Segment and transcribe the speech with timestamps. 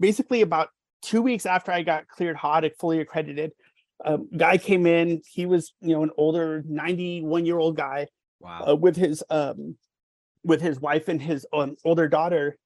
[0.00, 0.68] basically about
[1.02, 3.52] two weeks after I got cleared hot, and fully accredited,
[4.04, 5.22] um, guy came in.
[5.30, 8.08] He was, you know, an older 91 year old guy
[8.40, 8.64] Wow.
[8.68, 9.76] uh, with his um,
[10.44, 12.58] with his wife and his um, older daughter,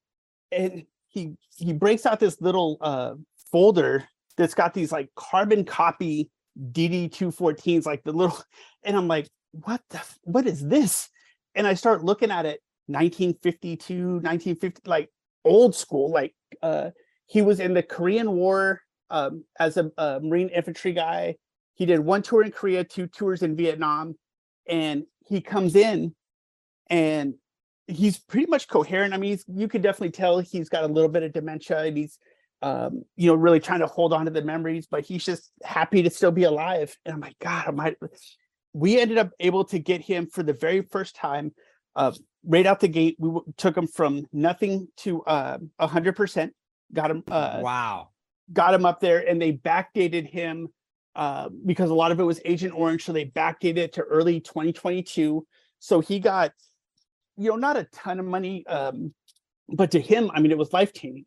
[0.50, 3.14] and he he breaks out this little uh,
[3.52, 4.04] folder
[4.36, 6.30] that's got these like carbon copy
[6.72, 8.36] DD 214s, like the little,
[8.82, 11.08] and I'm like, what the what is this?
[11.54, 15.10] And I start looking at it, 1952, 1950, like
[15.44, 16.90] old school, like uh,
[17.28, 21.36] he was in the Korean War um, as a, a Marine infantry guy.
[21.74, 24.16] He did one tour in Korea, two tours in Vietnam,
[24.66, 26.14] and he comes in
[26.88, 27.34] and
[27.86, 29.14] he's pretty much coherent.
[29.14, 32.18] I mean, you could definitely tell he's got a little bit of dementia and he's,
[32.62, 36.02] um, you know, really trying to hold on to the memories, but he's just happy
[36.02, 36.96] to still be alive.
[37.04, 37.96] And I'm like, God, I might.
[38.72, 41.52] We ended up able to get him for the very first time,
[41.94, 42.12] uh,
[42.44, 43.16] right out the gate.
[43.18, 46.54] We took him from nothing to uh, a hundred percent.
[46.92, 47.24] Got him.
[47.28, 48.08] Uh, wow.
[48.52, 50.68] got him up there and they backdated him
[51.14, 53.04] uh, because a lot of it was Agent Orange.
[53.04, 55.46] So they backdated it to early 2022.
[55.80, 56.52] So he got,
[57.36, 59.14] you know, not a ton of money, um,
[59.68, 61.26] but to him, I mean, it was life changing.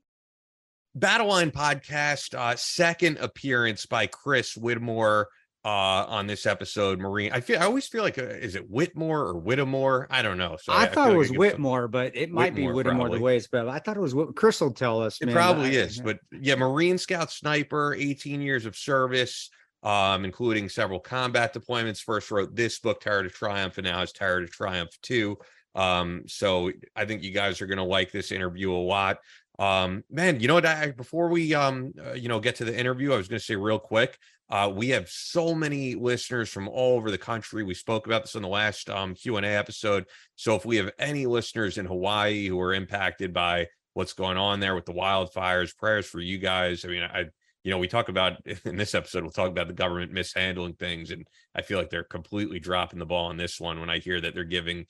[0.93, 5.29] Battle Line podcast, uh, second appearance by Chris Whitmore
[5.63, 6.99] uh on this episode.
[6.99, 10.07] Marine, I feel I always feel like uh, is it Whitmore or Whittemore?
[10.09, 10.57] I don't know.
[10.61, 12.75] So I, feel thought like it was give some- Whitmore, but it might be Whitmore,
[12.75, 13.69] Whittemore the way it's spelled.
[13.69, 15.21] I thought it was Whit- Chris will tell us.
[15.21, 19.49] It man, probably I- is, but yeah, Marine Scout Sniper, 18 years of service,
[19.83, 21.99] um, including several combat deployments.
[21.99, 25.37] First wrote this book, Terror to Triumph, and now has Terror to Triumph 2.
[25.75, 29.19] Um, so I think you guys are gonna like this interview a lot.
[29.59, 30.65] Um, man, you know what?
[30.65, 33.55] I before we um, uh, you know, get to the interview, I was gonna say
[33.55, 34.17] real quick.
[34.51, 37.63] Uh, we have so many listeners from all over the country.
[37.63, 40.05] We spoke about this in the last um Q and A episode.
[40.35, 44.59] So if we have any listeners in Hawaii who are impacted by what's going on
[44.59, 46.85] there with the wildfires, prayers for you guys.
[46.85, 47.25] I mean, I
[47.63, 51.11] you know, we talk about in this episode, we'll talk about the government mishandling things,
[51.11, 54.19] and I feel like they're completely dropping the ball on this one when I hear
[54.19, 54.85] that they're giving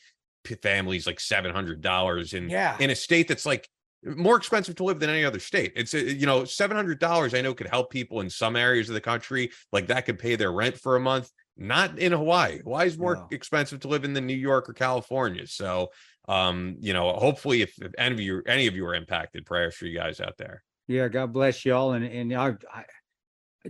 [0.63, 2.75] families like seven hundred dollars in Yeah.
[2.79, 3.69] in a state that's like
[4.03, 5.73] more expensive to live than any other state.
[5.75, 7.33] It's uh, you know seven hundred dollars.
[7.33, 10.35] I know could help people in some areas of the country, like that could pay
[10.35, 11.29] their rent for a month.
[11.57, 12.59] Not in Hawaii.
[12.63, 13.27] Hawaii is more No.
[13.31, 15.45] expensive to live in than New York or California.
[15.45, 15.91] So,
[16.27, 19.75] um, you know, hopefully, if, if any of you any of you are impacted, prayers
[19.75, 20.63] for you guys out there.
[20.87, 21.93] Yeah, God bless y'all.
[21.93, 22.85] And and I, I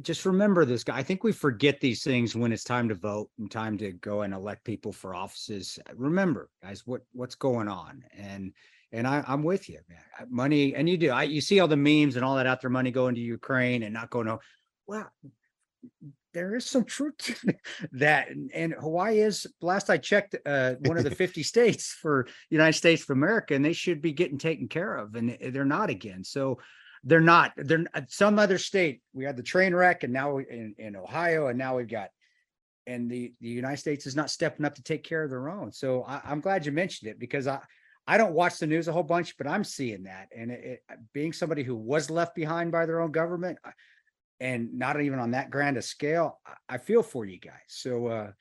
[0.01, 0.95] just remember this guy.
[0.95, 4.21] I think we forget these things when it's time to vote and time to go
[4.21, 5.77] and elect people for offices.
[5.93, 8.03] Remember, guys, what what's going on?
[8.17, 8.53] And
[8.91, 10.27] and I, I'm with you, man.
[10.29, 11.11] Money, and you do.
[11.11, 13.83] I you see all the memes and all that out there, money going to Ukraine
[13.83, 14.39] and not going to.
[14.87, 15.09] Well,
[16.33, 17.55] there is some truth to
[17.93, 18.29] that.
[18.29, 22.77] And, and Hawaii is last I checked, uh, one of the 50 states for United
[22.77, 26.23] States of America, and they should be getting taken care of, and they're not again.
[26.23, 26.59] So
[27.03, 27.53] they're not.
[27.57, 29.01] They're uh, some other state.
[29.13, 32.09] We had the train wreck, and now in in Ohio, and now we've got.
[32.87, 35.71] And the the United States is not stepping up to take care of their own.
[35.71, 37.59] So I, I'm glad you mentioned it because I
[38.11, 40.27] I don't watch the news a whole bunch, but I'm seeing that.
[40.35, 43.57] And it, it, being somebody who was left behind by their own government,
[44.41, 47.53] and not even on that grand a scale, I, I feel for you guys.
[47.67, 48.31] So uh,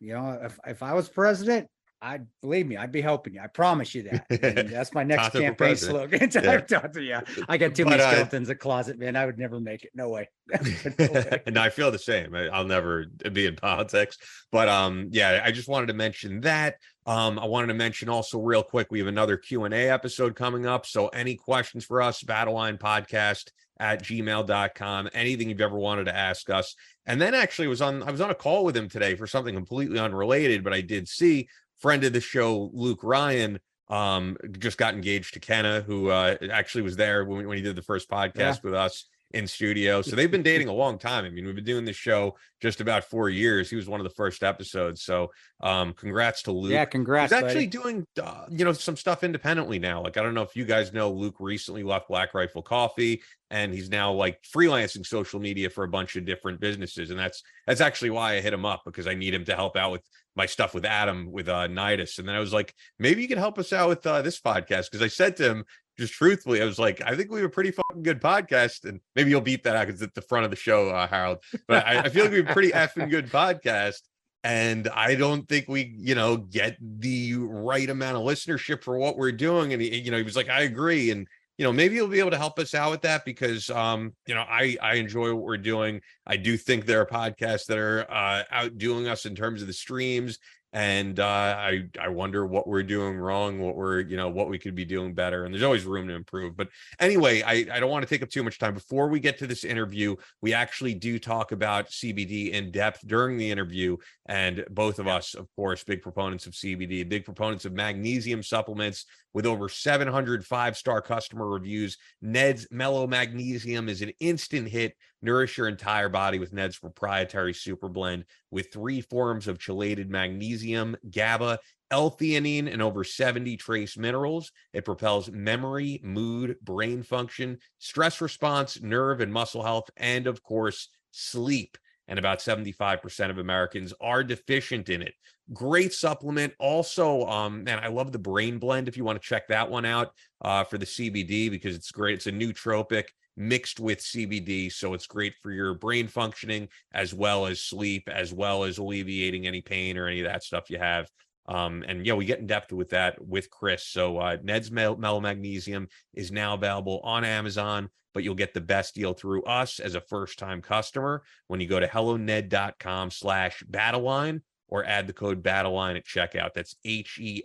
[0.00, 1.66] you know, if if I was president,
[2.02, 3.40] I'd believe me, I'd be helping you.
[3.40, 4.26] I promise you that.
[4.42, 6.30] And that's my next campaign slogan.
[6.32, 7.20] Yeah.
[7.48, 9.16] I got too But, many uh, skeletons in the closet, man.
[9.16, 9.92] I would never make it.
[9.94, 10.28] No way.
[10.50, 11.42] No way.
[11.46, 12.34] and I feel the same.
[12.34, 14.18] I'll never be in politics,
[14.52, 16.76] but um, yeah, I just wanted to mention that.
[17.06, 20.36] Um, I wanted to mention also real quick, we have another Q and A episode
[20.36, 20.86] coming up.
[20.86, 26.14] So any questions for us, Battle Line Podcast at gmail.com, anything you've ever wanted to
[26.16, 26.74] ask us.
[27.06, 29.54] And then actually was on I was on a call with him today for something
[29.54, 33.58] completely unrelated, but I did see friend of the show, Luke Ryan.
[33.88, 37.74] Um, just got engaged to Kenna, who uh actually was there when, when he did
[37.74, 38.56] the first podcast Yeah.
[38.62, 40.02] with us in studio.
[40.02, 41.24] So they've been dating a long time.
[41.24, 43.70] I mean, we've been doing this show just about four years.
[43.70, 45.02] He was one of the first episodes.
[45.02, 45.30] So
[45.60, 46.72] um congrats to Luke.
[46.72, 47.32] yeah, congrats.
[47.32, 47.82] He's actually buddy.
[47.82, 50.02] doing uh, you know some stuff independently now.
[50.02, 53.72] Like I don't know if you guys know Luke recently left Black Rifle Coffee and
[53.74, 57.80] he's now like freelancing social media for a bunch of different businesses and that's that's
[57.80, 60.02] actually why I hit him up because I need him to help out with
[60.36, 63.38] my stuff with Adam with uh Nidus and then I was like maybe you can
[63.38, 65.64] help us out with uh, this podcast because I said to him
[66.00, 69.00] just truthfully I was like I think we have a pretty fucking good podcast and
[69.14, 71.38] maybe you'll beat that out because it's at the front of the show uh, Harold
[71.68, 74.00] but I, I feel like we have a pretty effing good podcast
[74.42, 79.16] and I don't think we, you know, get the right amount of listenership for what
[79.16, 79.72] we're doing.
[79.72, 81.10] And he, you know, he was like, I agree.
[81.10, 81.26] And,
[81.58, 84.34] you know, maybe he'll be able to help us out with that because, um, you
[84.34, 86.00] know, I, I enjoy what we're doing.
[86.26, 89.74] I do think there are podcasts that are uh, outdoing us in terms of the
[89.74, 90.38] streams
[90.72, 94.58] and uh, I I wonder what we're doing wrong, what we're you know what we
[94.58, 96.56] could be doing better, and there's always room to improve.
[96.56, 96.68] But
[97.00, 98.74] anyway, I I don't want to take up too much time.
[98.74, 103.36] Before we get to this interview, we actually do talk about CBD in depth during
[103.36, 103.96] the interview,
[104.26, 109.06] and both of us, of course, big proponents of CBD, big proponents of magnesium supplements.
[109.32, 114.96] With over 700 five star customer reviews, Ned's Mellö Magnesium is an instant hit.
[115.22, 120.96] Nourish your entire body with Ned's proprietary super blend with three forms of chelated magnesium,
[121.10, 121.58] GABA,
[121.90, 124.52] L-theanine, and over 70 trace minerals.
[124.72, 130.88] It propels memory, mood, brain function, stress response, nerve and muscle health, and of course,
[131.10, 131.76] sleep.
[132.08, 135.14] And about 75% of Americans are deficient in it.
[135.52, 136.52] Great supplement.
[136.58, 139.84] Also, um, man, I love the brain blend if you want to check that one
[139.84, 142.14] out uh, for the CBD because it's great.
[142.14, 143.04] It's a nootropic
[143.40, 144.70] mixed with CBD.
[144.70, 149.46] So it's great for your brain functioning as well as sleep, as well as alleviating
[149.46, 151.08] any pain or any of that stuff you have.
[151.48, 153.86] Um, and yeah, we get in depth with that with Chris.
[153.86, 158.60] So uh, Ned's Mel- Mellö Magnesium is now available on Amazon, but you'll get the
[158.60, 164.42] best deal through us as a first-time customer when you go to helloned.com slash battleline
[164.68, 166.52] or add the code battleline at checkout.
[166.54, 167.42] That's E H-E-L-L-O-N-E-D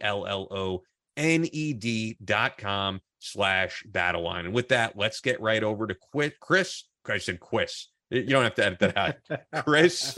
[2.24, 4.41] dot com slash battleline.
[4.41, 6.83] And with that, let's get right over to Quit Chris.
[7.07, 7.88] I said Quiz.
[8.09, 9.15] You don't have to edit that out.
[9.65, 10.17] Chris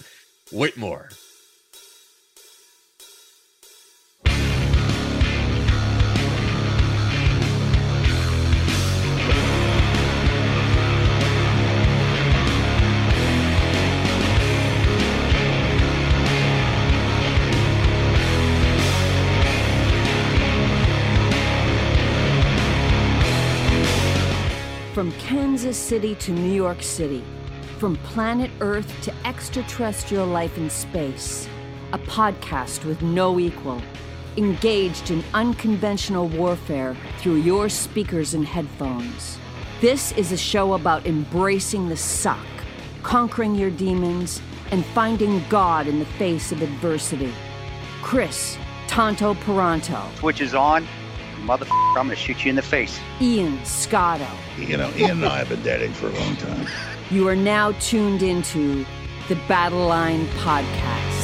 [0.51, 1.09] Whitmore.
[24.97, 27.23] From Kansas City to New York City,
[27.77, 31.47] from planet Earth to extraterrestrial life in space,
[31.93, 33.79] a podcast with no equal,
[34.37, 39.37] engaged in unconventional warfare through your speakers and headphones.
[39.81, 42.47] This is a show about embracing the suck,
[43.03, 44.41] conquering your demons,
[44.71, 47.31] and finding God in the face of adversity.
[48.01, 48.57] Chris
[48.87, 50.87] Tonto Peranto, Twitch is on,
[51.47, 52.99] motherfucker, I'm gonna shoot you in the face.
[53.21, 54.27] Ian Scotto.
[54.57, 56.67] You know, Ian and I have been dating for a long time.
[57.09, 58.85] You are now tuned into
[59.29, 61.16] the Battle Line Podcast.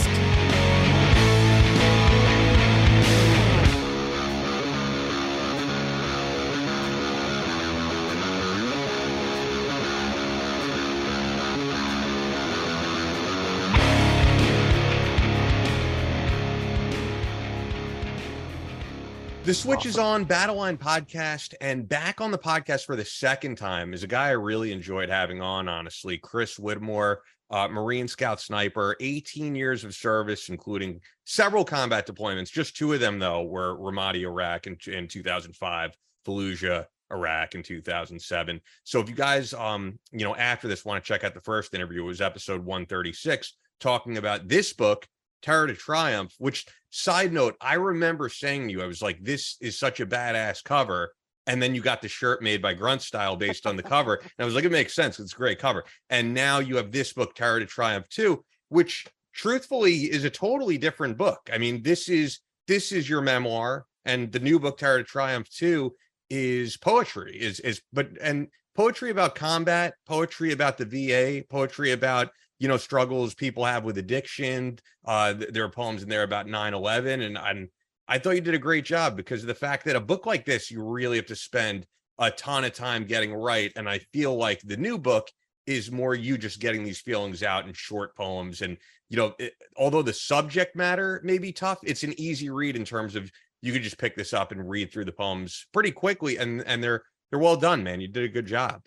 [19.53, 23.93] The Switch is on Battleline podcast and back on the podcast for the second time
[23.93, 26.17] is a guy I really enjoyed having on, honestly.
[26.17, 27.21] Chris Whitmore,
[27.51, 32.51] uh, Marine Scout Sniper, 18 years of service, including several combat deployments.
[32.51, 35.95] Just two of them, though, were Ramadi, Iraq in, in 2005,
[36.25, 38.59] Fallujah, Iraq in 2007.
[38.85, 41.75] So if you guys, um, you know, after this want to check out the first
[41.75, 45.07] interview, it was episode 136, talking about this book,
[45.43, 49.57] Terror to Triumph, which side note, I remember saying to you, I was like, this
[49.61, 51.13] is such a badass cover.
[51.45, 54.15] And then you got the shirt made by Grunt Style based on the cover.
[54.15, 55.19] And I was like, it makes sense.
[55.19, 55.83] It's a great cover.
[56.09, 60.77] And now you have this book, Terror to Triumph 2, which truthfully is a totally
[60.77, 61.49] different book.
[61.51, 65.49] I mean, this is this is your memoir, and the new book, Terror to Triumph
[65.49, 65.93] 2,
[66.29, 72.29] is poetry, is is but and poetry about combat, poetry about the VA, poetry about
[72.59, 76.47] you know struggles people have with addiction uh th- there are poems in there about
[76.47, 77.69] 9-11 and and
[78.07, 80.45] i thought you did a great job because of the fact that a book like
[80.45, 81.85] this you really have to spend
[82.19, 85.27] a ton of time getting right and i feel like the new book
[85.65, 88.77] is more you just getting these feelings out in short poems and
[89.09, 92.85] you know it, although the subject matter may be tough it's an easy read in
[92.85, 93.31] terms of
[93.61, 96.83] you could just pick this up and read through the poems pretty quickly and and
[96.83, 98.81] they're they're well done man you did a good job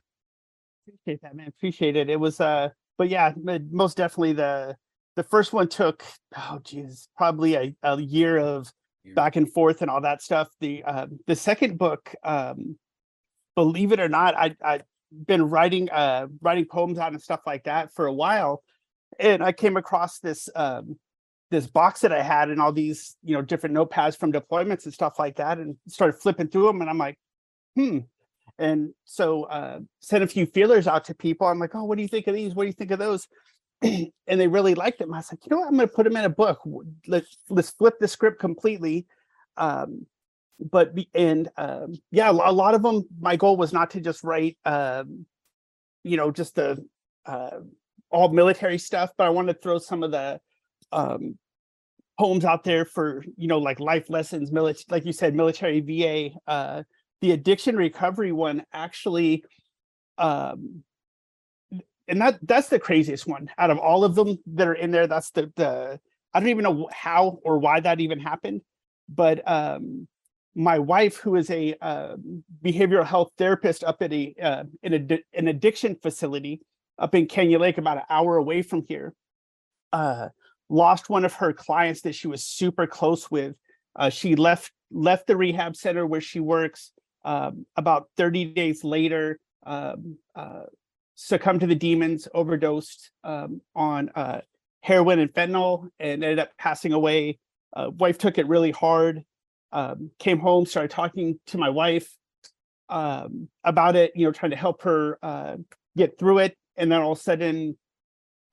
[0.88, 1.48] Appreciate that, man.
[1.48, 2.10] Appreciate it.
[2.10, 3.32] It was uh but yeah,
[3.70, 4.76] most definitely the
[5.16, 6.04] the first one took
[6.36, 8.70] oh geez, probably a, a year of
[9.14, 10.48] back and forth and all that stuff.
[10.60, 12.78] The um the second book, um
[13.54, 17.64] believe it or not, I I've been writing uh writing poems out and stuff like
[17.64, 18.62] that for a while.
[19.18, 20.98] And I came across this um
[21.50, 24.92] this box that I had and all these, you know, different notepads from deployments and
[24.92, 26.80] stuff like that, and started flipping through them.
[26.80, 27.16] And I'm like,
[27.76, 28.00] hmm,
[28.58, 31.46] and so uh, sent a few feelers out to people.
[31.46, 32.54] I'm like, oh, what do you think of these?
[32.54, 33.28] What do you think of those?
[33.82, 35.12] and they really liked them.
[35.12, 35.68] I was like, you know what?
[35.68, 36.60] I'm going to put them in a book.
[37.06, 39.06] Let's let's flip the script completely.
[39.56, 40.06] Um,
[40.58, 43.04] but and um, yeah, a a lot of them.
[43.20, 45.26] My goal was not to just write, um,
[46.02, 46.82] you know, just the
[47.26, 47.60] uh,
[48.10, 50.40] all military stuff, but I wanted to throw some of the
[50.92, 51.36] um,
[52.18, 56.30] poems out there for you know like life lessons military like you said military va
[56.46, 56.82] uh
[57.20, 59.44] the addiction recovery one actually
[60.18, 60.82] um
[62.08, 63.50] and that that's the craziest one.
[63.58, 66.00] Out of all of them that are in there that's the the
[66.32, 68.62] i don't even know how or why that even happened
[69.08, 70.06] but um
[70.54, 72.16] my wife who is a uh,
[72.64, 76.62] behavioral health therapist up at a uh, in a an addiction facility
[76.98, 79.12] up in Kenya Lake about an hour away from here
[79.92, 80.28] uh
[80.68, 83.54] lost one of her clients that she was super close with.
[83.94, 86.92] Uh, she left left the rehab center where she works
[87.26, 90.62] um, about 30 days later um, uh,
[91.16, 94.40] succumbed to the demons overdosed um, on uh,
[94.80, 97.38] heroin and fentanyl and ended up passing away.
[97.74, 99.24] Uh, wife took it really hard
[99.72, 102.16] um, came home started talking to my wife
[102.88, 105.56] um, about it you know trying to help her uh,
[105.96, 106.56] get through it.
[106.76, 107.76] And then all of a sudden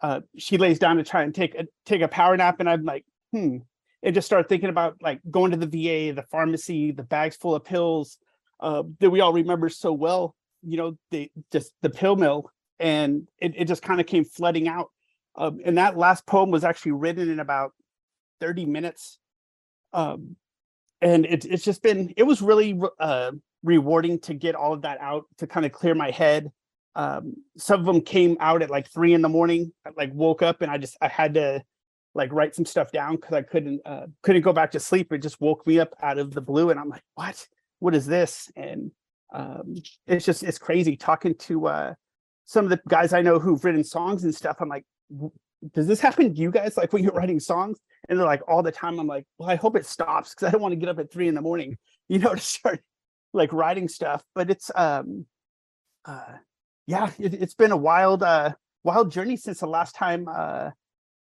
[0.01, 2.59] uh, she lays down to try and take a take a power nap.
[2.59, 3.57] And i'm like hmm
[4.01, 7.55] and just start thinking about like going to the va the pharmacy the bags full
[7.55, 8.17] of pills
[8.59, 13.27] uh, that we all remember so well you know the just the pill mill and
[13.39, 14.89] it, it just kind of came flooding out.
[15.35, 17.71] Um, and that last poem was actually written in about
[18.41, 19.19] 30 minutes.
[19.93, 20.35] Um,
[21.01, 23.31] and it, it's just been it was really uh,
[23.63, 26.51] rewarding to get all of that out to kind of clear my head.
[26.95, 30.43] Um, some of them came out at like three in the morning I, like woke
[30.43, 31.63] up and i just i had to
[32.13, 35.11] like write some stuff down because i couldn't uh, couldn't go back to sleep.
[35.11, 37.47] It just woke me up out of the blue and i'm like what
[37.83, 38.49] what is this?
[38.55, 38.91] And
[39.33, 39.75] um,
[40.07, 41.93] it's just it's crazy talking to uh,
[42.45, 44.57] some of the guys i know who've written songs and stuff.
[44.61, 44.85] I'm like
[45.73, 46.77] does this happen to you guys?
[46.77, 49.55] Like when you're writing songs and they're like all the time i'm like well i
[49.55, 51.77] hope it stops because i don't want to get up at three in the morning
[52.09, 52.81] you know to start
[53.33, 54.23] like writing stuff.
[54.35, 55.25] But it's um
[56.05, 56.35] uh
[56.87, 60.69] yeah it, it's been a wild uh wild journey since the last time uh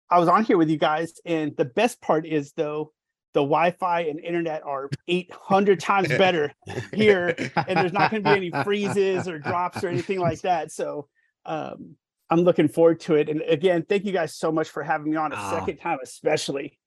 [0.10, 1.14] i was on here with you guys.
[1.26, 2.92] And the best part is though
[3.34, 6.54] the wi-fi and internet are 800 times better
[6.94, 7.36] here
[7.68, 11.08] and there's not going to be any freezes or drops or anything like that so
[11.46, 11.96] um
[12.30, 15.18] i'm looking forward to it and again thank you guys so much for having me
[15.18, 15.50] on a Oh.
[15.52, 16.78] second time especially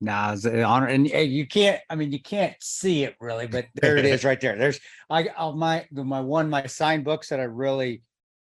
[0.00, 1.80] Nah, it's an honor, and hey, you can't.
[1.88, 4.56] I mean, you can't see it really, but there it is, right there.
[4.56, 8.02] There's I uh, my my one my signed books that I really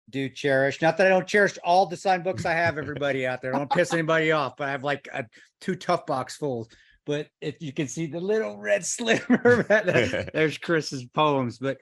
[0.08, 0.80] do cherish.
[0.80, 2.78] Not that I don't cherish all the signed books I have.
[2.78, 5.26] Everybody out there, I don't piss anybody off, but I have like a,
[5.60, 6.68] two tough box full.
[7.06, 9.66] But if you can see the little red sliver,
[10.34, 11.58] there's Chris's poems.
[11.58, 11.78] But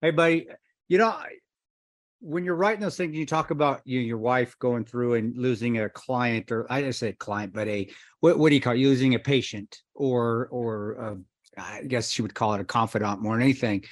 [0.00, 0.48] hey, buddy,
[0.88, 1.16] you know.
[2.24, 5.80] When you're writing those things, you talk about you your wife going through and losing
[5.80, 8.78] a client, or I didn't say client, but a what what do you call it?
[8.78, 11.14] Losing a patient or or uh,
[11.58, 13.84] I guess you would call it a confidant more than anything.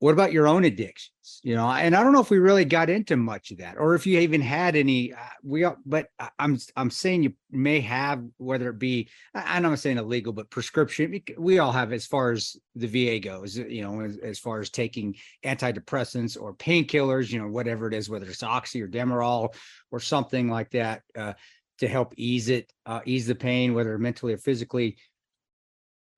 [0.00, 1.40] What about your own addictions?
[1.42, 3.94] You know, and I don't know if we really got into much of that, or
[3.94, 5.12] if you even had any.
[5.12, 9.78] Uh, we, all- but I'm I'm saying you may have, whether it be, I'm not
[9.78, 11.20] saying illegal, but prescription.
[11.36, 13.58] We all have, as far as the VA goes.
[13.58, 18.08] You know, as, as far as taking antidepressants or painkillers, you know, whatever it is,
[18.08, 19.54] whether it's oxy or Demerol
[19.92, 21.02] or something like that.
[21.16, 21.34] Uh,
[21.78, 24.98] to help ease it, uh, ease the pain, whether mentally or physically.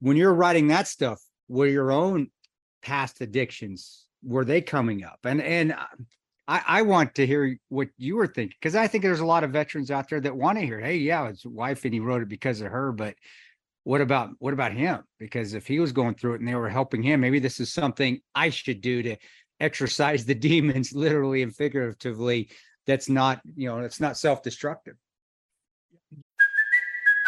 [0.01, 2.33] When you're writing that stuff, were your own
[2.83, 5.21] past addictions were they coming up?
[5.25, 5.87] And and uh,
[6.49, 9.45] I I want to hear what you were thinking because I think there's a lot
[9.45, 10.81] of veterans out there that want to hear.
[10.81, 13.15] Hey, yeah, his wife and he wrote it because of her, but
[13.85, 15.03] what about what about him?
[15.19, 17.73] Because if he was going through it and they were helping him, maybe this is
[17.73, 19.17] something I should do to
[19.61, 22.51] exercise the demons, literally and figuratively.
[22.87, 24.97] That's not you know it's not self destructive.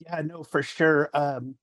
[0.00, 1.10] Yeah, no, for sure.
[1.14, 1.56] Um,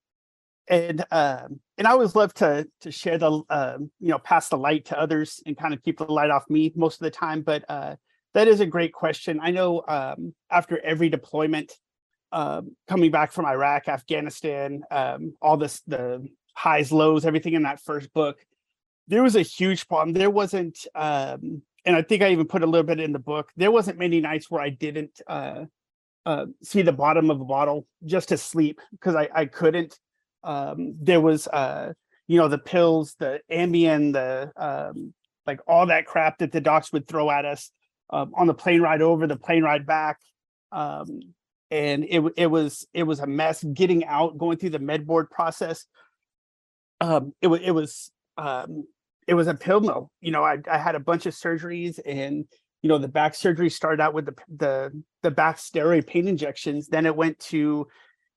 [0.68, 4.56] and um, and I always love to to share the um, you know pass the
[4.56, 7.42] light to others and kind of keep the light off me most of the time.
[7.42, 7.96] But uh,
[8.32, 9.40] that is a great question.
[9.42, 11.72] I know um, after every deployment,
[12.32, 17.80] um, coming back from Iraq, Afghanistan, um, all this, the highs, lows, everything in that
[17.80, 18.38] first book.
[19.06, 20.14] There was a huge problem.
[20.14, 23.50] There wasn't, um, and I think I even put a little bit in the book.
[23.56, 25.66] There wasn't many nights where I didn't uh,
[26.26, 29.98] uh, see the bottom of a bottle just to sleep because I, I couldn't.
[30.42, 31.92] Um, there was, uh,
[32.26, 35.12] you know, the pills, the Ambien, the um,
[35.46, 37.70] like all that crap that the docs would throw at us
[38.10, 40.18] um, on the plane ride over, the plane ride back.
[40.72, 41.34] Um,
[41.70, 45.30] and it it was it was a mess getting out, going through the med board
[45.30, 45.86] process.
[47.00, 48.84] Um, it was it was um,
[49.26, 50.10] it was a pill mill.
[50.20, 52.46] You know, I I had a bunch of surgeries, and
[52.84, 56.86] you know the back surgery started out with the the the back steroid pain injections.
[56.86, 57.88] Then it went to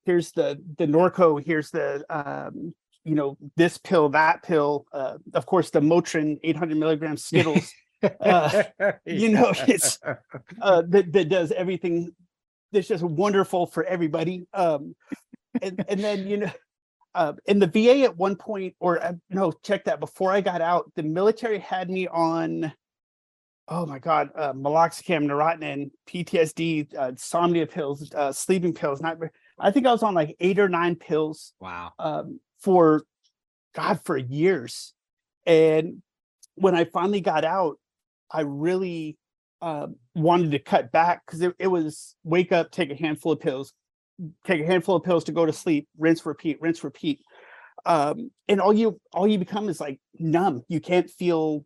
[0.06, 2.74] here's the the Norco, here's the um,
[3.04, 4.86] you know this pill, that pill.
[4.94, 7.74] Uh, of course, the Motrin 800 milligrams Skittles.
[8.22, 8.64] uh,
[9.06, 10.00] you know, it's
[10.62, 12.16] uh, that that does everything
[12.72, 14.48] that's just wonderful for everybody.
[14.54, 14.96] Um,
[15.62, 16.52] and and then you know,
[17.16, 20.00] uh, in the VA at one point, or uh, no, check that.
[20.00, 22.72] Before I got out, the military had me on.
[23.70, 29.02] Oh my God, uh, meloxicam, Neurontin, PTSD, uh, insomnia pills, uh, sleeping pills.
[29.02, 29.18] Not,
[29.60, 31.92] I think I was on like eight or nine pills Wow.
[32.00, 33.04] um, for
[33.76, 34.94] God for years.
[35.46, 36.02] And
[36.56, 37.78] when I finally got out,
[38.32, 39.18] I really
[39.62, 43.40] uh, wanted to cut back because it, it was wake up, take a handful of
[43.42, 43.74] pills,
[44.46, 47.20] take a handful of pills to go to sleep, rinse, repeat, rinse, repeat.
[47.86, 50.64] Um, and all you all you become is like numb.
[50.68, 51.66] You can't feel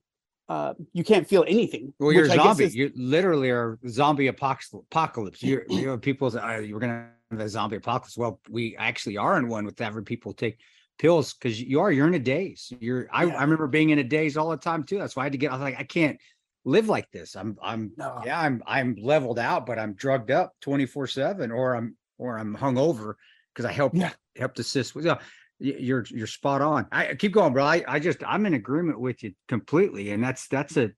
[0.51, 1.93] uh, you can't feel anything.
[1.99, 2.63] Well, you're a which I guess zombie.
[2.65, 5.41] is- You literally are zombie apocalypse.
[5.43, 8.17] You're, you know, people say oh, you're gonna have a zombie apocalypse.
[8.17, 10.57] Well, we actually are in one with having people take
[10.99, 11.91] pills because you are.
[11.91, 12.71] You're in a daze.
[12.79, 13.07] You're.
[13.11, 13.35] I, Yeah.
[13.39, 14.97] I remember being in a daze all the time too.
[14.99, 15.51] That's why I had to get.
[15.51, 16.19] I was like, I can't
[16.65, 17.35] live like this.
[17.35, 17.57] I'm.
[17.61, 17.91] I'm.
[17.97, 18.21] No.
[18.25, 18.39] Yeah.
[18.39, 18.61] I'm.
[18.67, 21.95] I'm leveled out, but I'm drugged up 24 seven, or I'm.
[22.17, 23.15] Or I'm hungover
[23.53, 23.95] because I helped.
[23.95, 24.11] Yeah.
[24.35, 25.05] Helped assist with.
[25.05, 25.15] Yeah.
[25.15, 25.21] y-
[25.61, 26.05] You're.
[26.09, 26.87] You're spot on.
[26.91, 27.63] I keep going, bro.
[27.63, 27.83] I.
[27.87, 28.19] I just.
[28.25, 30.47] I'm in agreement with you completely, and that's.
[30.47, 30.91] That's a.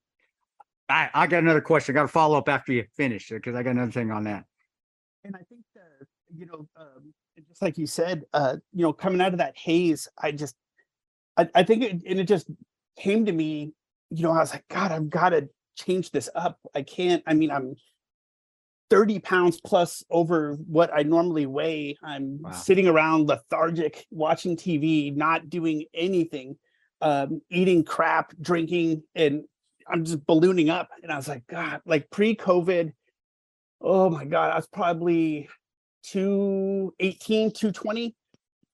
[0.89, 1.95] I, I got another question.
[1.95, 4.45] I got to follow up after you finish because I got another thing on that.
[5.23, 7.13] and I think that you know, um,
[7.47, 10.55] just like you said, uh, you know, coming out of that haze, I just,
[11.37, 12.49] I, I think, it, and it just
[12.97, 13.73] came to me,
[14.09, 16.59] you know, I was like, God, I've got to change this up.
[16.75, 17.23] I can't.
[17.25, 17.75] I mean, I'm
[18.93, 21.97] thirty pounds plus over what I normally weigh.
[22.03, 22.51] I'm Wow.
[22.51, 26.57] sitting around lethargic, watching TV, not doing anything,
[27.01, 29.45] um, eating crap, drinking, and
[29.87, 30.89] I'm just ballooning up.
[31.01, 32.93] And I was like, God, like pre-COVID
[33.85, 35.49] oh my god i was probably
[36.03, 38.15] 218 220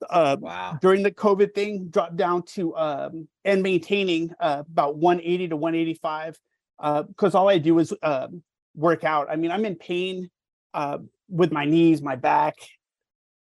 [0.09, 0.77] uh Wow.
[0.81, 6.37] during the covid thing dropped down to um and maintaining uh about 180 to 185
[6.79, 8.43] uh because all i do is um
[8.75, 9.27] work out.
[9.29, 10.29] I mean i'm in pain
[10.73, 12.55] uh with my knees my back.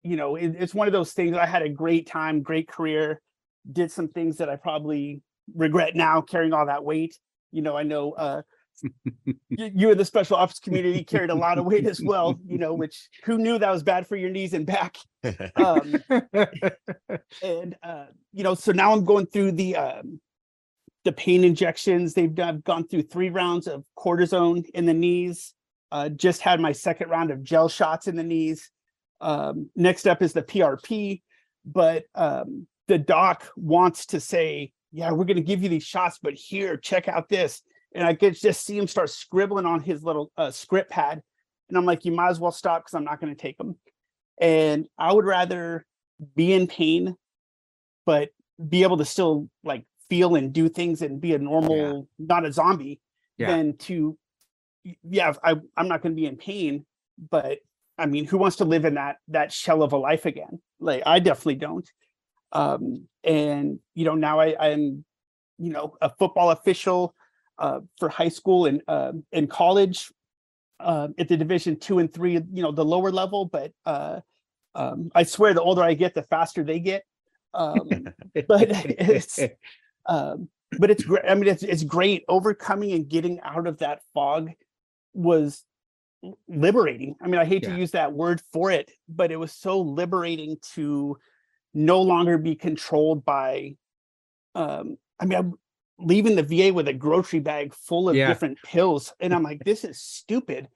[0.04, 3.22] You know it, it's one of those things i had a great time great career
[3.70, 5.22] did some things that i probably
[5.54, 7.18] regret now carrying all that weight.
[7.52, 8.42] You know i know uh
[9.26, 12.58] you, you in the special ops community carried a lot of weight as well, you
[12.58, 14.98] know, which who knew that was bad for your knees and back.
[15.58, 16.02] Um,
[17.44, 20.22] and uh, you know, so now I'm going through the um,
[21.08, 22.14] the pain injections.
[22.14, 25.54] They've I've gone through three rounds of cortisone in the knees.
[25.90, 28.70] Uh, just had my second round of gel shots in the knees.
[29.22, 31.22] Um, next up is the PRP,
[31.66, 36.20] but um, the doc wants to say, "Yeah, we're going to give you these shots,
[36.22, 37.62] but here, check out this."
[37.96, 41.22] And I could just see him start scribbling on his little uh, script pad,
[41.70, 43.78] and I'm like, "You might as well stop because I'm not going to take them."
[44.42, 45.86] And I would rather
[46.36, 47.16] be in pain,
[48.06, 48.30] but
[48.68, 52.52] be able to still like feel and do things and be a normal, not a
[52.52, 53.00] zombie,
[53.38, 53.48] Yeah.
[53.48, 54.18] than to,
[55.04, 56.86] yeah, I, I'm not going to be in pain,
[57.30, 57.60] but
[57.98, 60.62] I mean, who wants to live in that that shell of a life again?
[60.80, 61.92] Like, I definitely don't.
[62.52, 65.04] Um, and you know, now I, I'm,
[65.58, 67.14] you know, a football official
[67.58, 70.12] uh, for high school and uh, in college
[70.80, 73.46] uh, at the Division two and three, you know, the lower level.
[73.46, 74.22] But uh,
[74.76, 77.04] um, I swear, the older I get, the faster they get.
[77.54, 77.90] Um,
[78.48, 79.40] but it's
[80.08, 81.24] um, but it's great.
[81.28, 82.24] I mean, it's it's great.
[82.28, 84.52] Overcoming and getting out of that fog
[85.14, 85.64] was
[86.48, 87.16] liberating.
[87.22, 87.70] I mean, I hate Yeah.
[87.74, 91.18] to use that word for it, but it was so liberating to
[91.74, 93.78] no longer be controlled by.
[94.56, 95.54] Um, I mean, I'm
[96.00, 98.28] leaving the VA with a grocery bag full of Yeah.
[98.28, 100.68] different pills, and I'm like, this is stupid.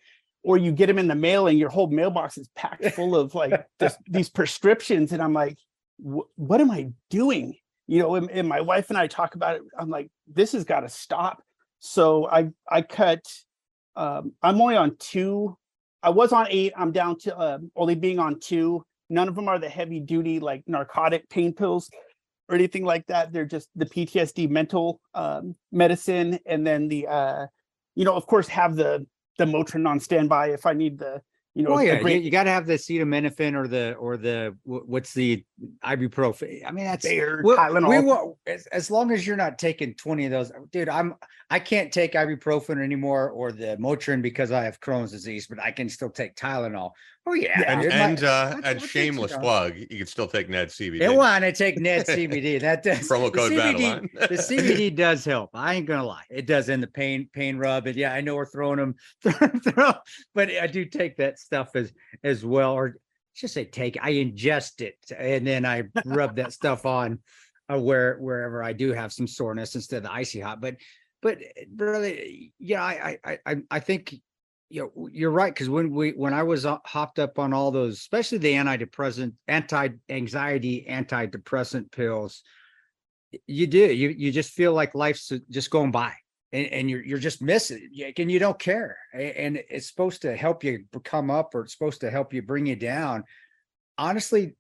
[0.44, 3.36] Or you get them in the mail, and your whole mailbox is packed full of
[3.36, 5.58] like this, these prescriptions, and I'm like,
[5.98, 7.56] what am I doing?
[7.88, 9.64] You know, and, and my wife and I talk about it.
[9.78, 11.44] I'm like, this has got to stop.
[11.80, 13.22] So I I cut.
[13.96, 15.58] Um, I'm only on two
[16.04, 16.74] I was on eight.
[16.76, 18.84] I'm down to uh, only being on two.
[19.10, 21.90] None of them are the heavy duty like narcotic pain pills
[22.50, 23.32] or anything like that.
[23.32, 27.48] They're just the PTSD mental um, medicine, and then the uh,
[27.96, 29.06] you know, of course, have the
[29.38, 31.22] the Motrin on standby if I need the
[31.56, 34.18] you know Oh yeah, you, great you got to have the acetaminophen or the or
[34.18, 35.44] the what's the
[35.84, 36.66] ibuprofen.
[36.66, 38.06] I mean that's Bayer, we, we Tylenol.
[38.06, 41.16] wa- as, as long as you're not taking 20 of those dude i'm
[41.50, 45.72] i can't take ibuprofen anymore or the motrin because i have crohn's disease but i
[45.72, 46.92] can still take tylenol
[47.28, 50.06] oh yeah And, my- and, uh, that's and what gets you shameless plug, you can
[50.08, 51.02] still take Ned CBD.
[51.02, 55.50] it want to take Ned cbd that does Promo code CBD, the cbd does help
[55.54, 58.36] i ain't gonna lie it does in the pain pain rub and yeah i know
[58.36, 58.96] we're throwing them
[60.36, 62.98] but i do take that stuff as as well or
[63.36, 67.20] just say take i ingest it and then i rub that stuff on
[67.72, 70.76] uh, where wherever i do have some soreness instead of the icy hot but
[71.22, 74.16] but uh, really yeah i i i, I think
[74.72, 77.72] you know you're right because when we when i was uh, hopped up on all
[77.72, 82.44] those especially the antidepressant anti-anxiety antidepressant pills
[83.48, 86.14] you do you you just feel like life's just going by
[86.52, 90.36] and, and you're you're just missing it and you don't care and it's supposed to
[90.36, 93.24] help you come up or it's supposed to help you bring you down.
[93.98, 94.56] Honestly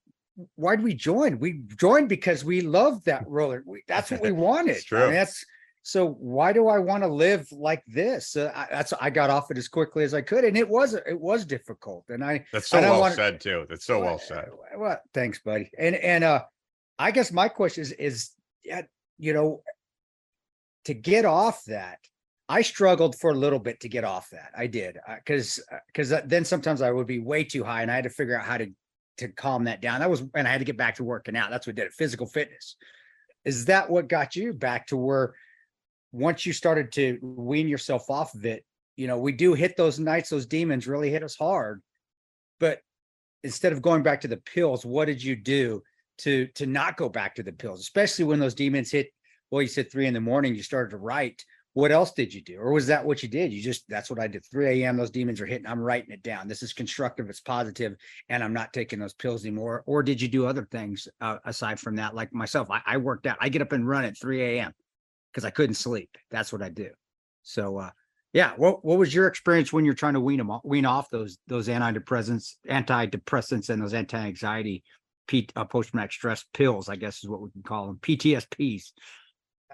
[0.56, 1.40] why'd we join?
[1.40, 5.14] We joined because we love that roller we, that's what we wanted It's I mean,
[5.14, 5.46] that's
[5.84, 9.50] so why do i want to live like this uh, I, that's i got off
[9.50, 12.68] it as quickly as i could and it was it was difficult and i That's
[12.70, 13.66] so I well wanna- said too.
[13.70, 14.38] That's so well well, said.
[14.50, 15.72] uh, Well, thanks, buddy.
[15.78, 16.44] And and uh
[17.00, 18.30] I guess my question is is
[18.64, 18.84] yeah,
[19.18, 19.64] you know,
[20.86, 21.98] to get off that,
[22.48, 24.52] I struggled for a little bit to get off that.
[24.56, 28.04] I did because because then sometimes I would be way too high, and I had
[28.04, 28.68] to figure out how to
[29.18, 30.00] to calm that down.
[30.00, 31.50] That was and I had to get back to working out.
[31.50, 31.94] That's what did it.
[31.94, 32.76] Physical fitness.
[33.46, 35.34] Is that what got you back to where
[36.12, 38.66] once you started to wean yourself off of it?
[38.96, 41.82] You know, we do hit those nights; those demons really hit us hard.
[42.60, 42.82] But
[43.44, 45.82] instead of going back to the pills, what did you do
[46.20, 49.10] to to not go back to the pills, especially when those demons hit?
[49.50, 51.44] Well, you said three in the morning, you started to write.
[51.74, 52.58] What else did you do?
[52.58, 53.54] Or was that what you did?
[53.54, 54.46] You just that's what I did.
[54.46, 54.98] 3 a.m.
[54.98, 55.66] Those demons are hitting.
[55.66, 56.50] I'm writing it down.
[56.50, 57.96] This is constructive, it's positive,
[58.28, 59.84] and I'm not taking those pills anymore.
[59.86, 62.14] Or did you do other things uh, aside from that?
[62.14, 63.38] Like myself, I, I worked out.
[63.40, 64.74] I get up and run at 3 a.m.
[65.32, 66.10] because I couldn't sleep.
[66.30, 66.90] That's what I do.
[67.44, 67.92] So uh
[68.34, 71.10] yeah, what what was your experience when you're trying to wean them off, wean off
[71.10, 74.84] those those antidepressants, antidepressants, and those anti-anxiety,
[75.28, 76.88] P, uh, post-traumatic stress pills?
[76.88, 78.92] I guess is what we can call them, PTSPs.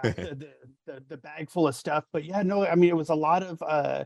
[0.04, 0.48] the,
[0.86, 2.06] the the bag full of stuff.
[2.12, 4.06] But yeah, no, I mean it was a lot of uh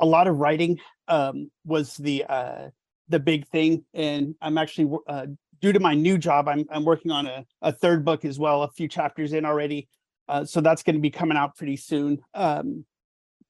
[0.00, 2.70] a lot of writing um was the uh
[3.08, 3.84] the big thing.
[3.94, 5.26] And I'm actually uh
[5.60, 8.64] due to my new job, I'm I'm working on a, a third book as well,
[8.64, 9.88] a few chapters in already.
[10.32, 12.18] Uh so that's gonna be coming out pretty soon.
[12.34, 12.84] Um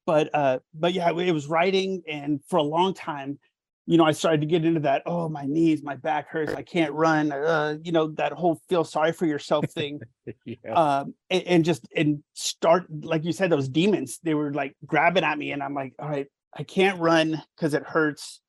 [0.05, 3.39] but uh but yeah, it was writing and for a long time,
[3.85, 6.61] you know, I started to get into that, oh my knees, my back hurts, I
[6.61, 9.99] can't run, uh, you know, that whole feel sorry for yourself thing
[10.45, 10.73] yeah.
[10.73, 15.23] um and, and just and start like you said those demons they were like grabbing
[15.23, 18.41] at me and i'm like all right i can't run because it hurts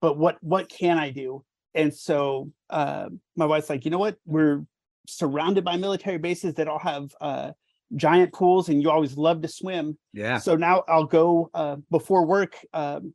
[0.00, 4.16] but what what can i do and so uh my wife's like you know what
[4.24, 4.64] we're
[5.06, 7.50] surrounded by military bases that all have uh
[7.96, 10.38] giant pools and you always love to swim yeah.
[10.38, 13.14] so now I'll go uh, before work, um,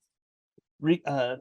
[0.80, 1.36] re- uh,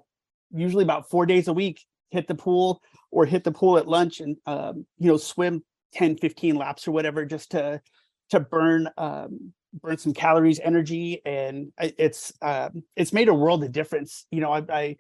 [0.53, 4.21] usually about four days a week, hit the pool or hit the pool at lunch
[4.21, 7.81] and, um, you know, swim 10, 15 laps or whatever, just to,
[8.31, 11.21] to burn, um, burn some calories, energy.
[11.25, 14.27] And it's, um, it's made a world of difference.
[14.31, 14.97] You know, I, I,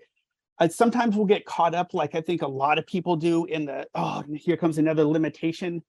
[0.59, 3.66] I sometimes will get caught up, like I think a lot of people do in
[3.66, 5.83] the, oh, here comes another limitation.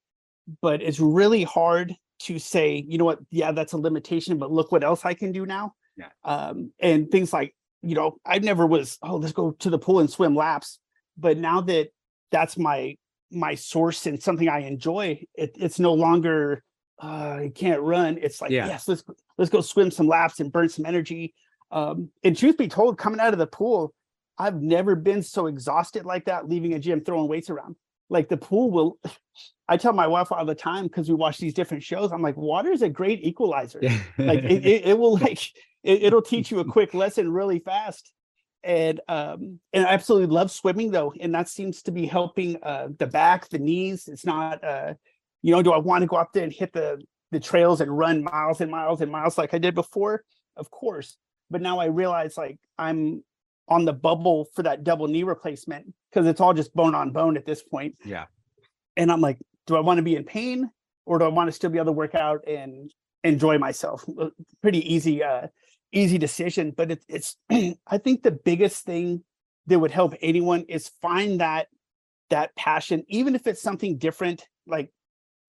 [0.62, 4.72] But it's really hard to say, you know what, yeah, that's a limitation, but look
[4.72, 5.74] what else I can do now.
[5.98, 6.10] Yeah.
[6.24, 10.00] Um, and things like, you know, I never was, oh, let's go to the pool
[10.00, 10.80] and swim laps.
[11.18, 11.90] But now that
[12.32, 12.98] that's my
[13.32, 16.64] my source and something I enjoy, it, it's no longer
[17.02, 18.18] uh, I can't run.
[18.22, 18.68] It's like, Yeah.
[18.68, 19.04] yes, let's
[19.38, 21.34] let's go swim some laps and burn some energy.
[21.72, 23.94] Um, and truth be told, coming out of the pool,
[24.38, 27.76] I've never been so exhausted like that leaving a gym throwing weights around.
[28.10, 29.00] Like the pool will
[29.68, 32.12] I tell my wife all the time because we watch these different shows.
[32.12, 33.80] I'm like, water is a great equalizer.
[34.18, 35.42] Like it, it, it will like
[35.84, 38.12] it, it'll teach you a quick lesson really fast.
[38.64, 42.90] And um and I absolutely love swimming though, and that seems to be helping uh
[42.98, 44.08] the back, the knees.
[44.08, 44.96] It's not uh
[45.42, 47.96] you know, do I want to go out there and hit the the trails and
[47.96, 50.24] run miles and miles and miles like I did before?
[50.58, 51.16] Of course.
[51.52, 53.24] But now I realize like I'm
[53.70, 57.38] on the bubble for that double knee replacement because it's all just bone on bone
[57.38, 57.96] at this point.
[58.04, 58.26] Yeah.
[58.98, 60.70] And I'm like, do I want to be in pain
[61.06, 62.92] or do I want to still be able to work out and
[63.24, 64.04] enjoy myself?
[64.20, 64.30] Uh,
[64.62, 65.48] Pretty easy, uh,
[65.92, 69.24] easy decision, but it, it's I think the biggest thing
[69.68, 71.68] that would help anyone is find that
[72.30, 74.92] that passion, even if it's something different, like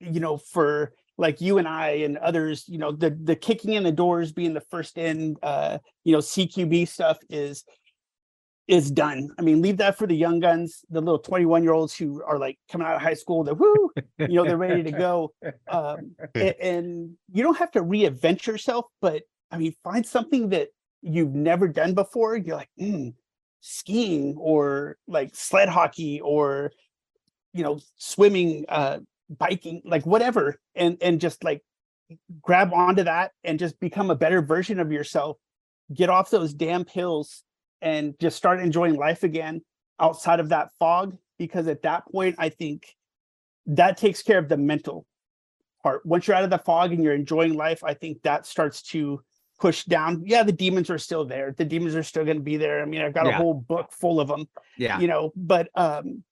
[0.01, 3.83] you know, for like you and I and others, you know, the the kicking in
[3.83, 7.65] the doors being the first in uh, you know, CQB stuff is
[8.71, 9.29] is done.
[9.37, 12.39] I mean, leave that for the young guns, the little 21 year olds who are
[12.39, 15.33] like coming out of high school, the whoo, you know, they're ready to go.
[15.69, 20.69] Um, a- and, you don't have to reinvent yourself, but I mean, find something that
[21.03, 22.37] you've never done before.
[22.37, 23.13] You're like, mm,
[23.61, 26.71] skiing or like sled hockey or,
[27.53, 30.61] you know, swimming, uh, biking, like whatever.
[30.77, 31.61] And, and just like
[32.41, 35.39] grab onto that and just become a better version of yourself.
[35.93, 37.43] Get off those damn pills
[37.83, 39.63] and just start enjoying life again
[39.99, 42.95] outside of that fog because at that point i think
[43.67, 45.07] that takes care of the mental
[45.83, 46.05] part.
[46.05, 49.23] Once you're out of the fog and you're enjoying life i think that starts to
[49.61, 50.23] push down.
[50.25, 51.55] Yeah the demons are still there.
[51.57, 52.81] The demons are still going to be there.
[52.81, 54.99] I mean i've got a whole book full of them Yeah.
[54.99, 56.25] you know but um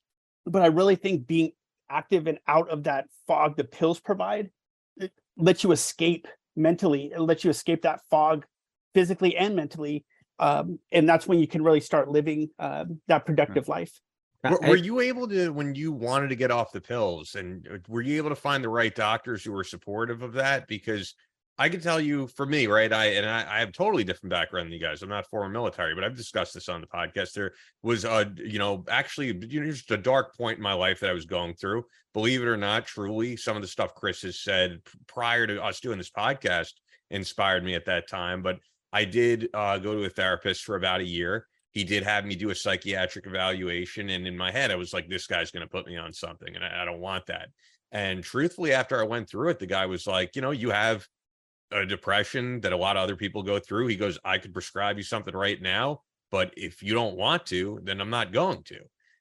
[0.47, 1.53] but i really think being
[1.91, 4.51] active and out of that fog the pills provide
[4.97, 7.13] it lets you escape mentally.
[7.15, 8.45] It lets you escape that fog
[8.95, 10.05] physically and mentally
[10.39, 14.01] um and that's when you can really start living um that productive life
[14.45, 17.79] Were, were you able to, when you wanted to get off the pills, and uh,
[17.89, 20.69] were you able to find the right doctors who were supportive of that?
[20.69, 21.15] Because
[21.59, 24.67] I can tell you, for me, right, I and I, I have totally different background
[24.67, 25.03] than you guys.
[25.03, 27.33] I'm not former military, but I've discussed this on the podcast.
[27.33, 27.51] There
[27.83, 31.11] was a, you know, actually, you know, just a dark point in my life that
[31.11, 31.85] I was going through.
[32.15, 35.81] Believe it or not, truly, some of the stuff Chris has said prior to us
[35.81, 36.75] doing this podcast
[37.11, 38.41] inspired me at that time.
[38.41, 38.61] But
[38.93, 41.47] I did uh, go to a therapist for about a year.
[41.73, 45.09] He did have me do a psychiatric evaluation and in my head i was like
[45.09, 47.49] this guy's going to put me on something and I, I don't want that.
[47.93, 51.07] And truthfully after i went through it the guy was like you know you have
[51.71, 53.87] a depression that a lot of other people go through.
[53.87, 57.81] He goes i could prescribe you something right now but if you don't want to
[57.85, 58.81] then i'm not going to.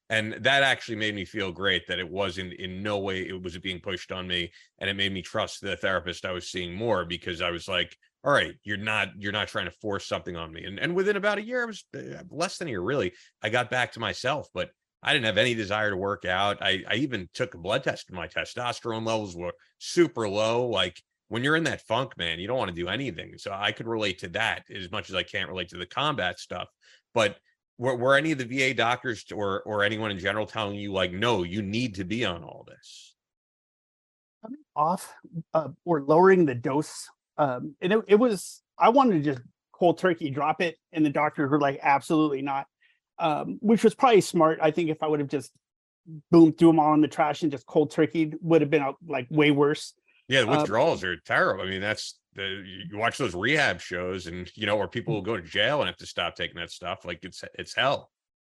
[0.09, 3.57] And that actually made me feel great that it wasn't in no way it was
[3.57, 4.49] being pushed on me
[4.79, 7.97] and it made me trust the therapist i was seeing more because i was like
[8.27, 10.65] all right you're not you're not trying to force something on me.
[10.65, 13.47] And and within about a year i was uh, less than a year really i
[13.49, 14.69] got back to myself but
[15.01, 16.61] i didn't have any desire to work out.
[16.61, 20.67] I i even took a blood test my testosterone levels were super low.
[20.67, 23.37] Like when you're in that funk man you don't want to do anything.
[23.37, 26.37] So i could relate to that as much as i can't relate to the combat
[26.37, 26.67] stuff.
[27.13, 27.37] But
[27.77, 31.13] were, were any of the va doctors or or anyone in general telling you like
[31.13, 33.15] no you need to be on all this
[34.43, 35.13] coming off
[35.53, 39.97] uh, or lowering the dose um and it, it was i wanted to just cold
[39.97, 42.65] turkey drop it and the doctors were like absolutely not
[43.19, 45.51] um which was probably smart i think if i would have just
[46.31, 48.93] boom threw them all in the trash and just cold turkey would have been uh,
[49.07, 49.93] like way worse
[50.27, 51.63] Yeah, the Um, withdrawals are terrible.
[51.63, 55.21] I mean, that's the you watch those rehab shows, and you know, where people will
[55.21, 57.05] go to jail and have to stop taking that stuff.
[57.05, 58.11] Like it's it's hell.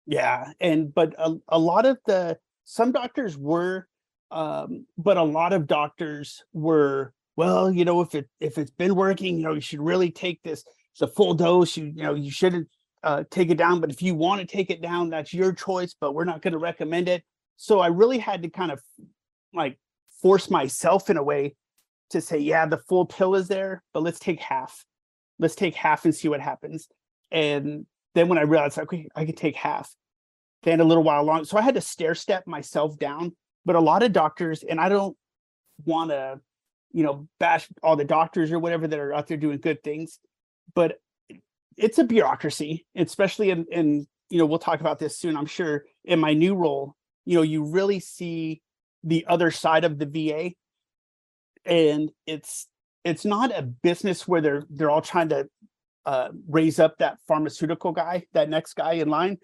[0.06, 3.86] Yeah, and but a, a lot of the some doctors were,
[4.30, 7.12] um, but a lot of doctors were.
[7.36, 10.42] Well, you know, if it if it's been working, you know, you should really take
[10.42, 10.64] this
[10.98, 11.76] the full dose.
[11.76, 12.68] You you know, you shouldn't
[13.02, 13.80] uh, take it down.
[13.80, 15.94] But if you want to take it down, that's your choice.
[15.98, 17.24] But we're not going to recommend it.
[17.56, 18.80] So I really had to kind of
[19.54, 19.78] like
[20.20, 21.54] force myself in a way
[22.10, 24.84] to say, yeah, the full pill is there, but let's take half.
[25.38, 26.88] Let's take half and see what happens.
[27.30, 29.90] And then when I realized, okay, I could take half,
[30.62, 31.44] then a little while long.
[31.44, 33.34] So I had to stair step myself down.
[33.64, 35.16] But a lot of doctors, and I don't
[35.84, 36.40] want to,
[36.92, 40.18] you know, bash all the doctors or whatever that are out there doing good things,
[40.74, 40.98] but
[41.76, 45.84] it's a bureaucracy, especially in, in you know, we'll talk about this soon, I'm sure,
[46.04, 48.62] in my new role, you know, you really see
[49.04, 50.52] the other side of the VA.
[51.64, 52.66] And it's
[53.04, 55.48] it's not a business where they're they're all trying to
[56.06, 59.38] uh, raise up that pharmaceutical guy, that next guy in line,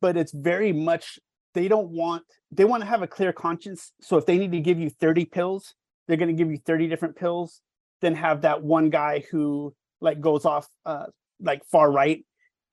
[0.00, 1.18] but it's very much
[1.54, 3.92] they don't want they want to have a clear conscience.
[4.00, 5.74] So if they need to give you 30 pills,
[6.06, 7.60] they're going to give you 30 different pills,
[8.00, 11.06] then have that one guy who like goes off uh
[11.40, 12.24] like far right.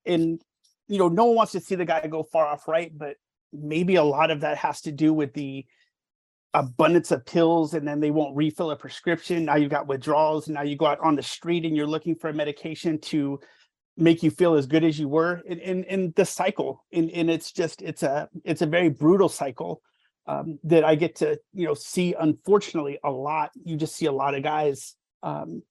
[0.06, 0.42] And
[0.88, 3.16] you know, no one wants to see the guy go far off right, but
[3.54, 5.66] maybe a lot of that has to do with the
[6.54, 9.46] abundance of pills and then they won't refill a prescription.
[9.46, 10.50] Now you've got withdrawals.
[10.50, 13.40] Now you go out on the street and you're looking for a medication to
[13.98, 16.84] make you feel as good as you were in in, in the cycle.
[16.92, 19.82] And, and it's just it's a it's a very brutal cycle
[20.30, 23.50] um, that I get to you know see unfortunately a lot.
[23.66, 25.64] You just see a lot of guys um,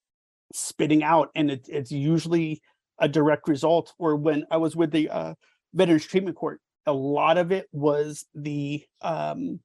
[0.53, 2.61] spitting out, and it, it's usually
[2.99, 3.95] a direct result.
[3.99, 5.35] Or when I was with the uh,
[5.75, 9.61] Veterans Treatment Court, a lot of it was the um,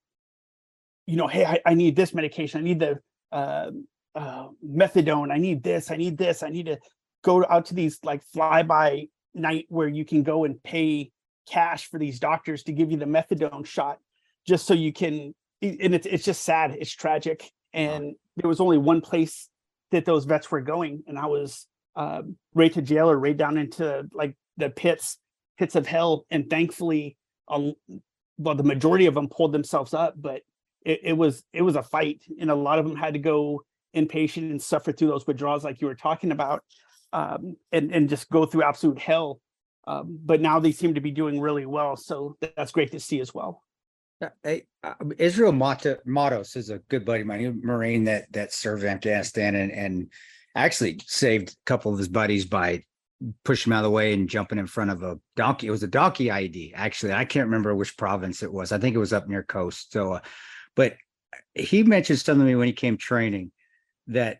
[1.07, 2.59] you know, hey, I, I need this medication.
[2.59, 2.99] I need the
[3.31, 3.71] uh,
[4.13, 5.33] uh, methadone.
[5.33, 5.89] I need this.
[5.89, 6.43] I need this.
[6.43, 6.77] I need to
[7.23, 11.11] go out to these like fly-by night where you can go and pay
[11.49, 13.97] cash for these doctors to give you the methadone shot
[14.45, 17.49] just so you can and it's it's just sad it's tragic.
[17.73, 19.49] And there was only one place
[19.91, 23.57] that those vets were going and i was um right to jail or right down
[23.57, 25.17] into like the pits
[25.57, 26.25] pits of hell.
[26.31, 27.73] And thankfully um,
[28.37, 30.41] well the majority of them pulled themselves up but
[30.85, 33.61] it, it was it was a fight and a lot of them had to go
[33.95, 36.63] inpatient and suffer through those withdrawals like you were talking about
[37.11, 39.39] um, and and just go through absolute hell.
[39.85, 43.19] Um, but now they seem to be doing really well so that's great to see
[43.19, 43.61] as well
[44.23, 48.89] Uh, uh, Israel Matos is a good buddy of mine, Marine that that served in
[48.89, 50.11] Afghanistan and and
[50.55, 52.83] actually saved a couple of his buddies by
[53.43, 55.67] pushing him out of the way and jumping in front of a donkey.
[55.67, 57.13] It was a donkey IED, actually.
[57.13, 58.71] I can't remember which province it was.
[58.71, 59.91] I think it was up near Khost.
[59.91, 60.19] So, uh,
[60.75, 60.95] but
[61.55, 63.51] he mentioned something to me when he came training
[64.07, 64.39] that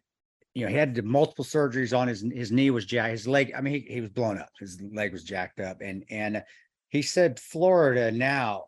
[0.54, 3.54] you know he had multiple surgeries on his his knee was jacked, his leg.
[3.56, 4.50] I mean, he, he was blown up.
[4.60, 6.44] His leg was jacked up, and and
[6.90, 8.66] he said Florida now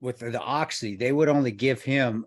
[0.00, 2.26] with the, oxy, they would only give him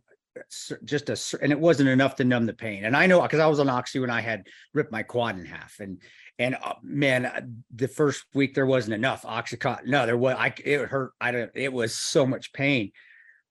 [0.85, 2.85] just a, and it wasn't enough to numb the pain.
[2.85, 5.45] And I know because I was on oxy when I had ripped my quad in
[5.45, 6.01] half, and
[6.39, 7.41] and uh, man, uh,
[7.75, 9.87] the first week there wasn't enough oxycontin.
[9.87, 10.35] No, there was.
[10.37, 11.11] I it hurt.
[11.19, 11.51] I don't.
[11.53, 12.91] It was so much pain.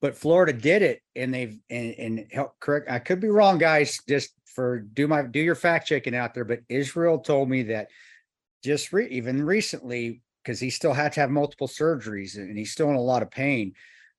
[0.01, 2.91] But Florida did it, and they've and, and help correct.
[2.91, 3.99] I could be wrong, guys.
[4.09, 6.45] Just for do my do your fact checking out there.
[6.45, 7.89] But Israel told me that
[8.65, 12.89] just re, even recently because he still had to have multiple surgeries and he's still
[12.89, 13.75] in a lot of pain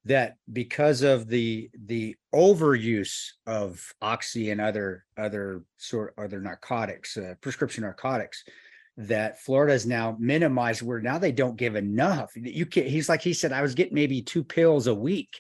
[0.06, 7.36] that because of the the overuse of oxy and other other sort other narcotics uh,
[7.42, 8.44] prescription narcotics
[8.98, 12.88] that Florida is now minimized where now they don't give enough you can't.
[12.88, 15.40] he's like he said I was getting maybe two pills a week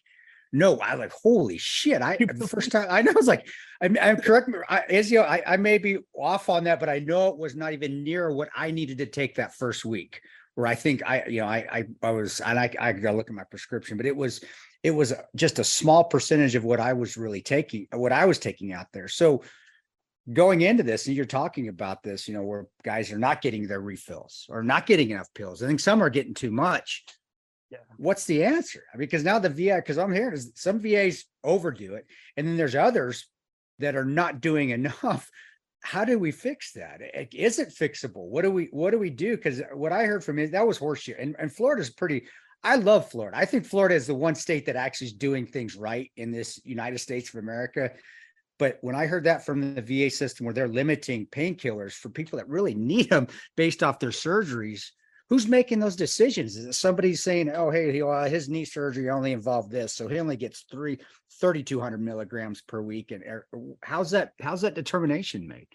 [0.53, 3.47] no I was like holy shit I the first time I know I was like
[3.81, 7.29] I'm, I'm correct I, Izio, I I may be off on that but I know
[7.29, 10.21] it was not even near what I needed to take that first week
[10.55, 13.29] where I think I, you know, I, I, I was, and I, I gotta look
[13.29, 14.43] at my prescription, but it was,
[14.83, 18.39] it was just a small percentage of what I was really taking, what I was
[18.39, 19.07] taking out there.
[19.07, 19.43] So
[20.31, 23.67] going into this, and you're talking about this, you know, where guys are not getting
[23.67, 25.63] their refills or not getting enough pills.
[25.63, 27.05] I think some are getting too much.
[27.69, 27.79] Yeah.
[27.97, 28.83] What's the answer?
[28.97, 32.75] Because now the VA, because I'm hearing is some VAs overdo it, and then there's
[32.75, 33.27] others
[33.79, 35.29] that are not doing enough
[35.81, 37.01] how do we fix that?
[37.33, 38.27] Is it fixable?
[38.27, 39.35] What do we what do we do?
[39.35, 41.21] Because what I heard from you that was horseshit.
[41.21, 42.23] And and Florida's pretty.
[42.63, 43.35] I love Florida.
[43.37, 46.59] I think Florida is the one state that actually is doing things right in this
[46.63, 47.91] United States of America.
[48.59, 52.37] But when I heard that from the VA system, where they're limiting painkillers for people
[52.37, 53.25] that really need them
[53.57, 54.91] based off their surgeries,
[55.31, 56.57] who's making those decisions?
[56.57, 60.07] Is it somebody saying, "Oh, hey, he, uh, his knee surgery only involved this, so
[60.07, 60.99] he only gets three
[61.39, 63.11] 3,200 milligrams per week"?
[63.11, 63.47] And er-
[63.81, 64.33] how's that?
[64.39, 65.67] How's that determination made?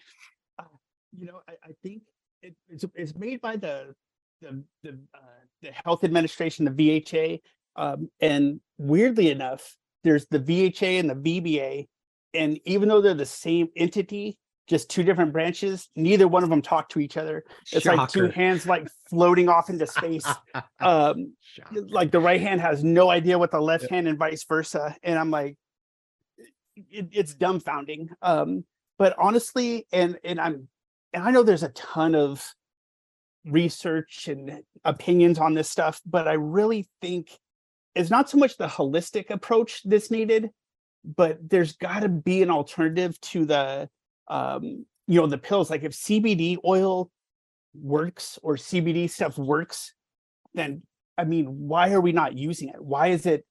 [1.17, 2.03] you know, I, I think
[2.41, 3.95] it, it's it's made by the
[4.41, 7.41] the the uh, the health administration, the VHA,
[7.75, 11.87] um, and weirdly enough, there's the VHA and the VBA,
[12.33, 14.37] and even though they're the same entity,
[14.67, 17.43] just two different branches, neither one of them talk to each other.
[17.71, 20.27] It's like two hands like floating off into space.
[20.79, 21.33] um,
[21.71, 24.95] like the right hand has no idea what the left hand and vice versa.
[25.03, 25.57] And i'm like
[26.75, 28.09] it, it's dumbfounding.
[28.21, 28.65] Um
[28.97, 30.67] but honestly and and i'm
[31.13, 32.53] and i know there's a ton of
[33.45, 37.31] research and opinions on this stuff but i really think
[37.95, 40.49] it's not so much the holistic approach that's needed
[41.15, 43.89] but there's got to be an alternative to the
[44.27, 47.09] um you know the pills like if cbd oil
[47.73, 49.93] works or cbd stuff works
[50.53, 50.81] then
[51.17, 52.75] I mean, why are we not using it?
[52.79, 53.45] Why is it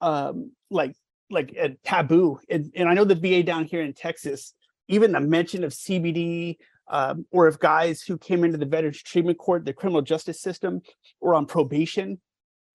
[0.00, 0.94] um like
[1.30, 2.38] like a taboo?
[2.48, 4.54] And, and I know the VA down here in Texas,
[4.88, 6.56] even the mention of CBD,
[6.88, 10.80] um, or if guys who came into the Veterans Treatment Court, the criminal justice system,
[11.20, 12.20] or on probation,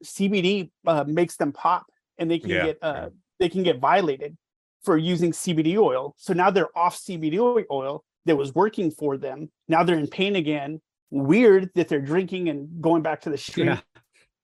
[0.04, 1.86] CBD uh, makes them pop,
[2.18, 4.38] and they can Yeah, get uh, they can get violated
[4.84, 6.13] for using CBD oil.
[6.17, 7.39] So now they're off CBD
[7.72, 9.50] oil that was working for them.
[9.67, 10.82] Now they're in pain again.
[11.10, 13.80] Weird that they're drinking and going back to the street Yeah.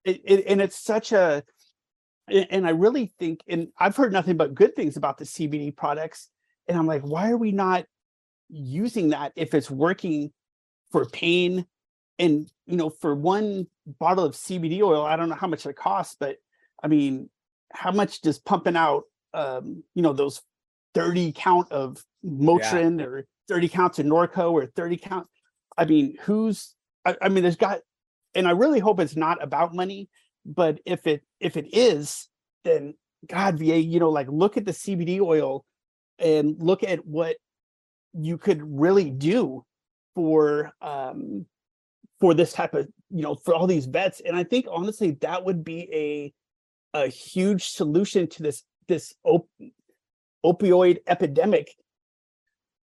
[0.05, 1.43] it, it and it's such a
[2.29, 5.75] a- and i really think and i've heard nothing but good things about the cbd
[5.75, 6.29] products
[6.67, 7.85] and i'm like why are we not
[8.49, 10.31] using that if it's working
[10.91, 11.65] for pain
[12.19, 13.65] and you know for one
[13.99, 16.37] bottle of cbd oil i don't know how much it costs but
[16.83, 17.29] i mean
[17.73, 19.03] how much does pumping out
[19.33, 20.41] um you know those
[20.95, 25.27] 30 count of motrin or 30 counts of norco or 30 count
[25.77, 26.75] i mean who's
[27.05, 27.79] I, I mean there's got
[28.35, 30.09] and I really hope it's not about money.
[30.45, 32.27] But if it if it is,
[32.63, 32.95] then
[33.27, 35.65] God, VA, you know, like look at the CBD oil
[36.17, 37.35] and look at what
[38.13, 39.63] you could really do
[40.15, 41.45] for um
[42.19, 45.45] for this type of you know for all these vets and i think honestly that
[45.45, 49.47] would be a a huge solution to this this op-
[50.45, 51.69] opioid epidemic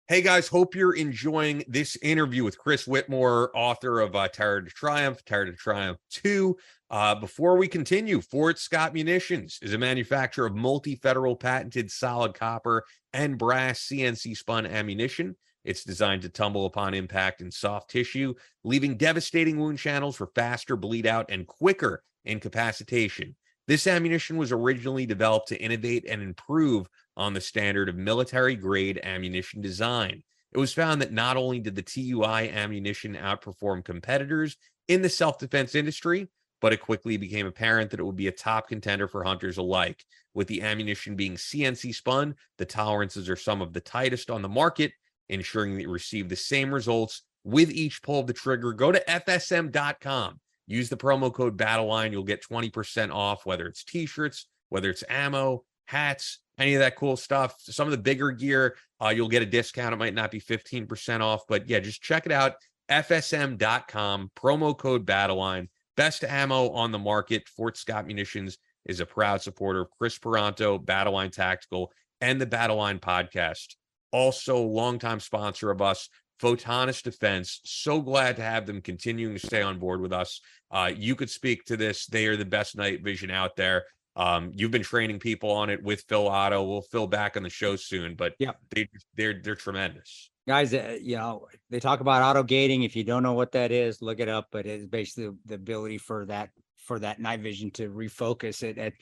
[0.07, 4.71] Hey guys, hope you're enjoying this interview with Chris Whittemore, author of uh, Terror to
[4.71, 6.55] Triumph, Tired to Triumph 2.
[6.91, 12.35] Uh, before we continue, Fort Scott Munitions is a manufacturer of multi federal patented solid
[12.35, 12.85] copper
[13.15, 15.37] and brass CNC spun ammunition.
[15.65, 20.77] It's designed to tumble upon impact in soft tissue, leaving devastating wound channels for faster
[20.77, 23.37] bleed out and quicker incapacitation.
[23.67, 26.87] This ammunition was originally developed to innovate and improve
[27.17, 30.23] on the standard of military grade ammunition design.
[30.53, 34.57] It was found that not only did the TUI ammunition outperform competitors
[34.89, 36.29] in the self defense industry,
[36.61, 40.05] but it quickly became apparent that it would be a top contender for hunters alike.
[40.35, 44.49] With the ammunition being CNC spun, the tolerances are some of the tightest on the
[44.49, 44.93] market,
[45.29, 48.73] ensuring that you receive the same results with each pull of the trigger.
[48.73, 50.41] Go to FSM.com.
[50.67, 52.12] Use the promo code BattleLine.
[52.12, 56.97] You'll get 20% off, whether it's t shirts, whether it's ammo, hats, any of that
[56.97, 57.57] cool stuff.
[57.59, 59.93] Some of the bigger gear, uh, you'll get a discount.
[59.93, 62.55] It might not be 15% off, but yeah, just check it out.
[62.91, 65.69] FSM.com, promo code BattleLine.
[65.97, 67.49] Best ammo on the market.
[67.49, 73.01] Fort Scott Munitions is a proud supporter of Kris Paronto, Battleline Tactical, and the Battleline
[73.01, 73.77] podcast.
[74.12, 76.09] Also, longtime sponsor of us,
[76.41, 77.61] Photonis Defense.
[77.64, 80.41] So glad to have them continuing to stay on board with us.
[80.70, 82.07] Uh, you could speak to this.
[82.07, 83.85] They are the best night vision out there.
[84.16, 86.62] Um, you've been training people on it with Phil Otto.
[86.62, 88.53] We'll Phil back on the show soon, but Yeah.
[88.70, 90.30] they they're they're tremendous.
[90.47, 93.72] guys uh, you know they talk about auto gating if you don't know what that
[93.72, 97.70] is look it up but it's basically the ability for that for that night vision
[97.70, 98.93] to refocus it at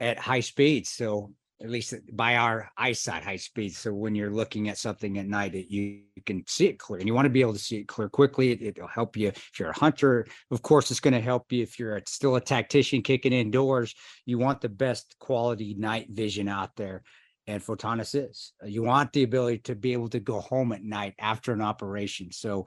[0.00, 1.30] at high speeds so
[1.62, 3.74] at least by our eyesight high speed.
[3.74, 6.98] so when you're looking at something at night it, you, you can see it clear
[6.98, 9.28] and you want to be able to see it clear quickly it, it'll help you
[9.28, 12.36] if you're a hunter of course it's going to help you if you're a, still
[12.36, 13.94] a tactician kicking indoors
[14.26, 17.02] you want the best quality night vision out there
[17.46, 18.52] and Photonis is.
[18.62, 21.62] Uh, You want the ability to be able to go home at night after an
[21.62, 22.32] operation.
[22.32, 22.66] So,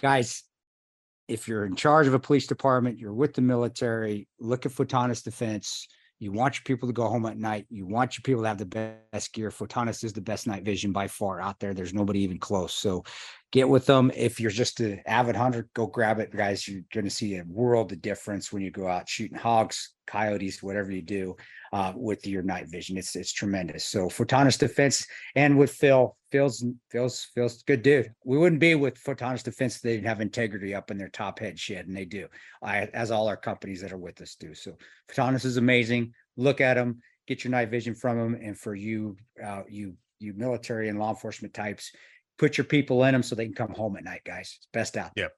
[0.00, 0.44] guys,
[1.28, 5.22] if you're in charge of a police department, you're with the military, look at Photonis
[5.22, 5.88] Defense.
[6.22, 7.66] You want your people to go home at night.
[7.68, 9.50] You want your people to have the best gear.
[9.50, 11.74] Photonis is the best night vision by far out there.
[11.74, 12.74] There's nobody even close.
[12.74, 13.02] So
[13.52, 14.10] get with them.
[14.16, 16.66] If you're just an avid hunter, go grab it, guys.
[16.66, 20.62] You're going to see a world of difference when you go out shooting hogs, coyotes,
[20.62, 21.36] whatever you do
[21.72, 22.96] uh, with your night vision.
[22.96, 23.84] It's it's tremendous.
[23.84, 28.10] So Photonis Defense and with Phil, Phil's Phil's Phil's good dude.
[28.24, 31.38] We wouldn't be with Photonis Defense if they didn't have integrity up in their top
[31.38, 32.28] head shed, and they do.
[32.62, 34.54] I as all our companies that are with us do.
[34.54, 34.76] So
[35.10, 36.14] Photonis is amazing.
[36.38, 40.32] Look at them, get your night vision from them, and for you, uh, you you
[40.34, 41.92] military and law enforcement types,
[42.38, 44.54] put your people in them so they can come home at night, guys.
[44.58, 45.12] It's best out.
[45.16, 45.28] Yeah.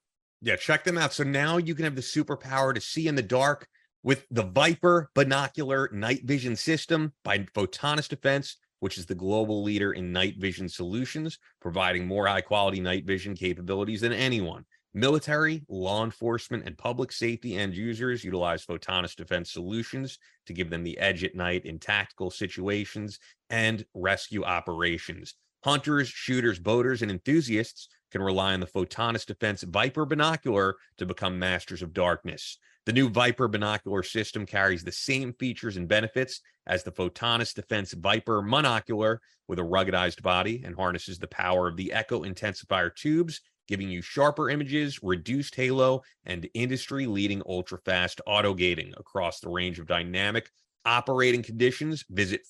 [0.40, 1.12] Yeah, check them out.
[1.12, 3.66] So now you can have the superpower to see in the dark
[4.02, 9.92] with the Viper binocular night vision system by Photonis Defense, which is the global leader
[9.92, 14.66] in night vision solutions, providing more high quality night vision capabilities than anyone.
[14.92, 20.84] Military, law enforcement, and public safety end users utilize Photonis Defense solutions to give them
[20.84, 23.18] the edge at night in tactical situations
[23.50, 25.34] and rescue operations.
[25.64, 31.38] Hunters, shooters, boaters, and enthusiasts can rely on the Photonis Defense Viper binocular to become
[31.38, 32.58] masters of darkness.
[32.84, 37.94] The new Viper binocular system carries the same features and benefits as the Photonis Defense
[37.94, 43.40] Viper monocular with a ruggedized body and harnesses the power of the Echo intensifier tubes,
[43.66, 49.48] giving you sharper images, reduced halo, and industry leading ultra fast auto gating across the
[49.48, 50.50] range of dynamic
[50.84, 52.04] operating conditions.
[52.10, 52.42] Visit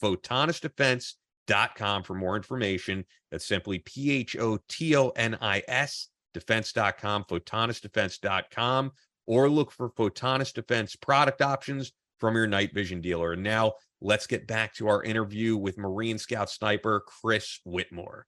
[1.49, 3.05] photonisdefense.com for more information.
[3.31, 8.93] That's simply P H O T O N I S defense.com, photonisdefense.com
[9.27, 13.33] or look for Photonis Defense product options from your night vision dealer.
[13.33, 18.27] And now let's get back to our interview with Marine Scout sniper Chris Whittemore.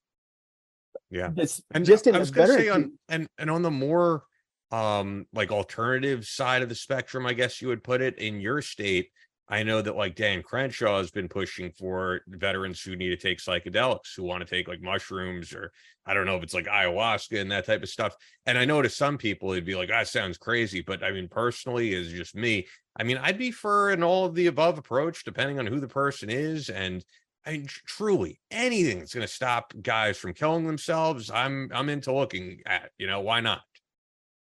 [1.11, 1.31] Yeah.
[1.37, 4.25] It's And just in I was gonna better say on and and on the more
[4.73, 8.63] um like alternative side of the spectrum, I guess you would put it in your
[8.63, 9.11] state.
[9.49, 13.39] I know that like Dan Crenshaw has been pushing for veterans who need to take
[13.39, 15.71] psychedelics, who want to take like mushrooms or
[16.05, 18.17] I don't know if it's like ayahuasca and that type of stuff.
[18.47, 20.81] And I know to some people it'd be like, that sounds crazy.
[20.81, 22.67] But I mean, personally, is just me.
[22.99, 25.89] I mean, I'd be for an all of the above approach, depending on who the
[25.89, 26.69] person is.
[26.69, 27.05] And
[27.45, 32.13] I mean, truly anything that's going to stop guys from killing themselves, I'm I'm into
[32.13, 32.91] looking at.
[32.99, 33.63] You know, why not?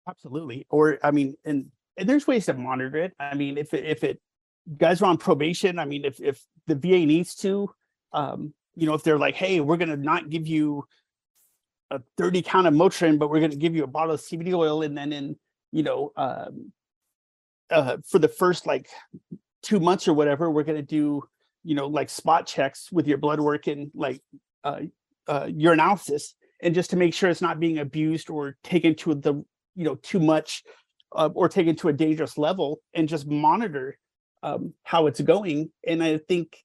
[0.07, 0.65] Absolutely.
[0.69, 1.65] Or I mean, and,
[1.97, 3.13] and there's ways to monitor it.
[3.19, 4.21] I mean, if it, if it
[4.77, 7.69] guys are on probation, I mean, if if the VA needs to,
[8.13, 10.85] um, you know, if they're like, hey, we're gonna not give you
[11.93, 14.81] a 30 count of Motrin, but we're to give you a bottle of CBD oil.
[14.81, 15.35] And then in,
[15.71, 16.71] you know, um,
[17.69, 18.89] uh, for the first like
[19.61, 21.23] two months or whatever, we're to do,
[21.63, 24.21] you know, like spot checks with your blood work and like
[24.63, 24.81] uh,
[25.27, 26.33] uh, urinalysis.
[26.61, 29.33] And just to make sure it's not being abused or taken to the,
[29.75, 30.63] you know, too much
[31.15, 33.97] uh, or taken to a dangerous level and just monitor
[34.43, 35.71] um, how it's going.
[35.87, 36.57] And I think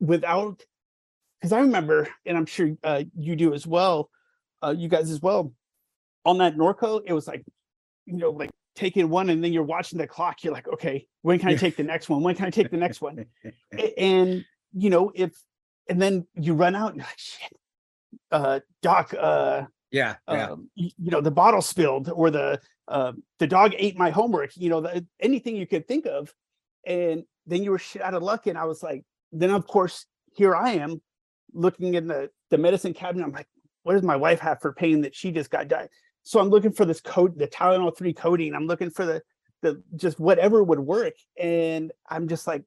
[0.00, 0.62] without,
[1.38, 4.10] because I remember, and I'm sure uh, you do as well,
[4.62, 5.52] uh, you guys as well,
[6.24, 7.44] on that Norco, it was like,
[8.06, 10.42] you know, like taking one and then you're watching the clock.
[10.42, 12.22] You're like, okay, when can I take the next one?
[12.22, 13.26] When can I take the next one?
[13.98, 15.32] And, you know, if,
[15.88, 17.52] and then you run out and you're like, shit,
[18.32, 20.50] uh, doc, uh, Yeah, yeah.
[20.50, 24.50] um, you, you know the bottle spilled or the uh, the dog ate my homework
[24.56, 26.34] you know the, anything you could think of
[26.86, 30.06] and then you were shit out of luck and i was like then of course
[30.34, 31.00] here i am
[31.52, 33.48] looking in the the medicine cabinet i'm like
[33.82, 35.88] what does my wife have for pain that she just got died
[36.22, 39.22] so i'm looking for this code the tylenol 3 codeine i'm looking for the
[39.62, 42.62] the just whatever would work and i'm just like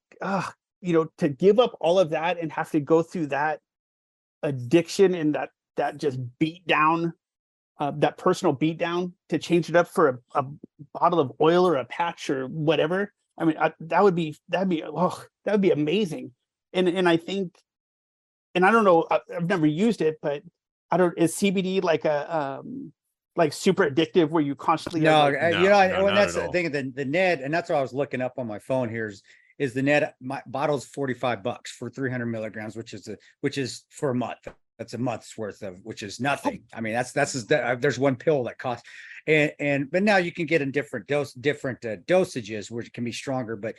[0.82, 3.60] you know to give up all of that and have to go through that
[4.44, 7.14] addiction and that that just beat down
[7.80, 10.46] uh, that personal beat down to change it up for a, a
[10.94, 14.70] bottle of oil or a patch or whatever i mean I, that would be that'd
[14.70, 16.32] be oh that would be amazing
[16.74, 17.56] and and i think
[18.54, 20.44] and i don't know I- i've never used it but
[20.92, 22.92] i don't is cbd like a um
[23.36, 26.14] like super addictive where you constantly No, like, uh, No, you know, I- no, well,
[26.14, 26.72] that's the thing.
[26.72, 29.08] The the Ned, and that's what I was looking up on my phone here.
[29.08, 29.24] Is
[29.60, 30.14] is the Ned?
[30.20, 34.10] My bottle's forty five bucks for three hundred milligrams, which is a which is for
[34.10, 34.46] a month.
[34.80, 36.64] That's a month's worth of, which is nothing.
[36.74, 38.88] I mean, that's that's that, uh, there's one pill that costs,
[39.28, 43.04] and and but now you can get in different dose, different uh, dosages, which can
[43.04, 43.58] be stronger.
[43.58, 43.76] But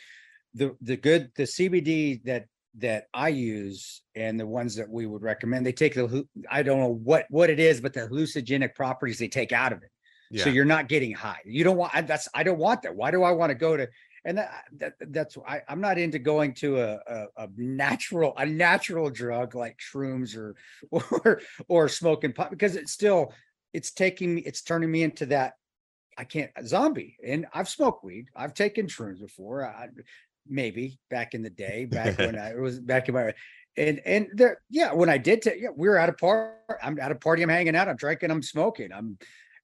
[0.53, 2.45] the the good the CBD that
[2.77, 6.79] that I use and the ones that we would recommend, they take the I don't
[6.79, 9.91] know what what it is, but the hallucinogenic properties they take out of it.
[10.31, 10.45] Yeah.
[10.45, 11.41] So you're not getting high.
[11.47, 12.95] You don't want that's I don't want that.
[12.95, 13.89] Why do I want to go to
[14.25, 18.47] and that, that that's I, I'm not into going to a, a a natural a
[18.47, 20.55] natural drug like shrooms or
[20.91, 23.33] or or smoking pot because it's still
[23.73, 25.55] it's taking me it's turning me into that
[26.19, 27.17] I can't zombie.
[27.25, 28.27] And I've smoked weed.
[28.37, 29.65] I've taken shrooms before.
[29.65, 29.89] I,
[30.47, 33.33] maybe back in the day back when I it was back in my
[33.77, 36.53] and and there yeah when I did ta- yeah we were at a party
[36.83, 39.19] I'm at a party I'm hanging out I'm drinking I'm smoking I'm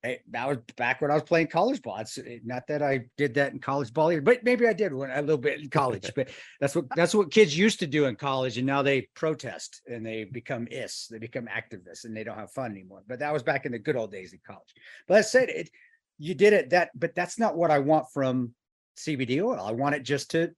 [0.07, 1.99] Hey, that was back when I was playing college ball.
[1.99, 4.95] It's eh, not that I did that in college ball either, but maybe I did
[4.95, 6.13] when a little bit in college.
[6.15, 6.29] but
[6.61, 10.07] that's what that's what kids used to do in college, and now they protest and
[10.07, 13.03] they become is they become activists and they don't have fun anymore.
[13.09, 14.73] But that was back in the good old days in college.
[15.09, 15.71] But I said it,
[16.19, 18.55] you did it that, but that's not what I want from
[18.97, 19.61] CBD oil.
[19.61, 20.53] I want it just to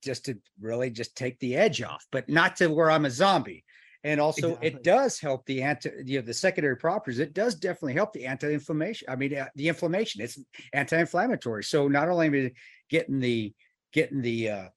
[0.00, 3.64] just to really just take the edge off, but not to where I'm a zombie.
[4.06, 4.68] And also, Exactly.
[4.68, 7.18] it does help the anti, you know, the secondary properties.
[7.18, 9.08] It does definitely help the anti-inflammation.
[9.10, 10.22] I mean, uh, the inflammation.
[10.22, 10.38] It's
[10.72, 11.64] anti-inflammatory.
[11.64, 12.52] So not only am I
[12.88, 13.52] getting the
[13.92, 14.68] getting the uh,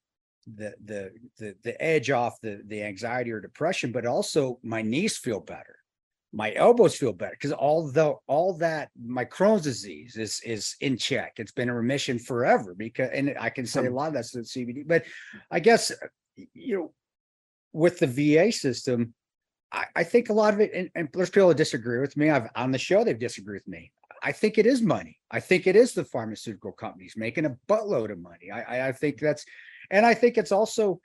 [0.48, 5.16] the the the the edge off the the anxiety or depression, but also my knees
[5.18, 5.76] feel better,
[6.34, 11.34] my elbows feel better because although all that my Crohn's disease is is in check.
[11.38, 14.32] It's been in remission forever because and I can say a Um, lot of that's
[14.32, 15.04] the CBD, but
[15.52, 15.96] I guess uh,
[16.54, 16.94] you know
[17.74, 19.14] with the VA system,
[19.72, 22.30] I, I think a lot of it, and, and there's people that disagree with me.
[22.30, 23.92] I've on the show, they've disagreed with me.
[24.22, 25.18] I think it is money.
[25.32, 28.52] I think it is the pharmaceutical companies making a buttload of money.
[28.52, 29.46] I, I, I think that's,
[29.92, 31.00] and I think it's also,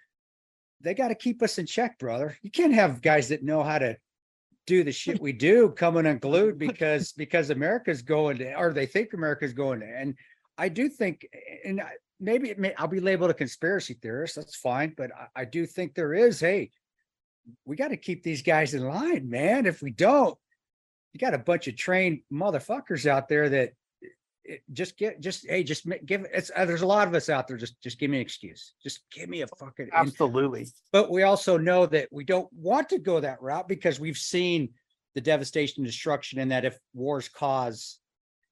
[0.80, 2.36] they got to keep us in check, brother.
[2.42, 3.96] You can't have guys that know how to
[4.66, 9.12] do the shit we do coming unglued because because America's going to, or they think
[9.12, 9.86] America's going to.
[9.86, 10.14] And
[10.58, 11.26] I do think,
[11.64, 11.82] and
[12.20, 14.36] maybe it may, I'll be labeled a conspiracy theorist.
[14.36, 16.40] That's fine, but I, I do think there is.
[16.40, 16.70] Hey,
[17.64, 19.66] we got to keep these guys in line, man.
[19.66, 20.38] If we don't,
[21.12, 23.72] you got a bunch of trained motherfuckers out there that
[24.44, 27.48] it, just get just hey just give it's uh, there's a lot of us out
[27.48, 30.66] there just just give me an excuse just give me a fucking and- absolutely.
[30.92, 34.70] But we also know that we don't want to go that route because we've seen
[35.14, 37.98] the devastation and destruction and that if wars cause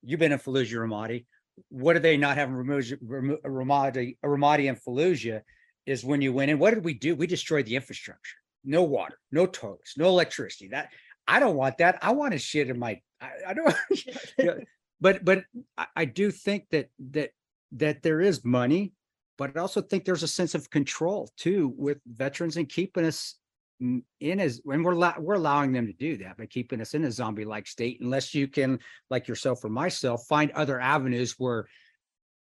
[0.03, 1.27] you've been in Fallujah Ramadi.
[1.69, 5.43] What do they not have in Ramadi Ramadi and Fallujah
[5.85, 7.15] is when you went in what did we do?
[7.15, 10.91] We destroyed the infrastructure no water no toilets no electricity that
[11.27, 14.65] I don't want that I want to shit in my I, I don't
[15.01, 15.45] but but
[15.77, 17.31] I, I do think that that
[17.73, 18.93] that there is money
[19.39, 23.37] but I also think there's a sense of control too with veterans and keeping us
[23.81, 27.11] in as when we're we're allowing them to do that by keeping us in a
[27.11, 28.79] zombie like state unless you can
[29.11, 31.67] like yourself or myself find other avenues where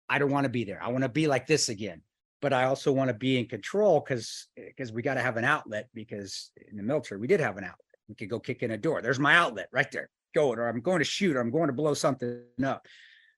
[0.10, 0.82] I don't want to be there.
[0.82, 2.02] I want to be like this again.
[2.44, 5.38] But I also want to be in control because because eh, we got to have
[5.38, 7.80] an outlet because in the military we did have an outlet.
[8.10, 9.02] We could go kick in a door.
[9.02, 10.10] There's my outlet right there.
[10.36, 12.86] going, or I'm going to shoot, or I'm going to blow something up.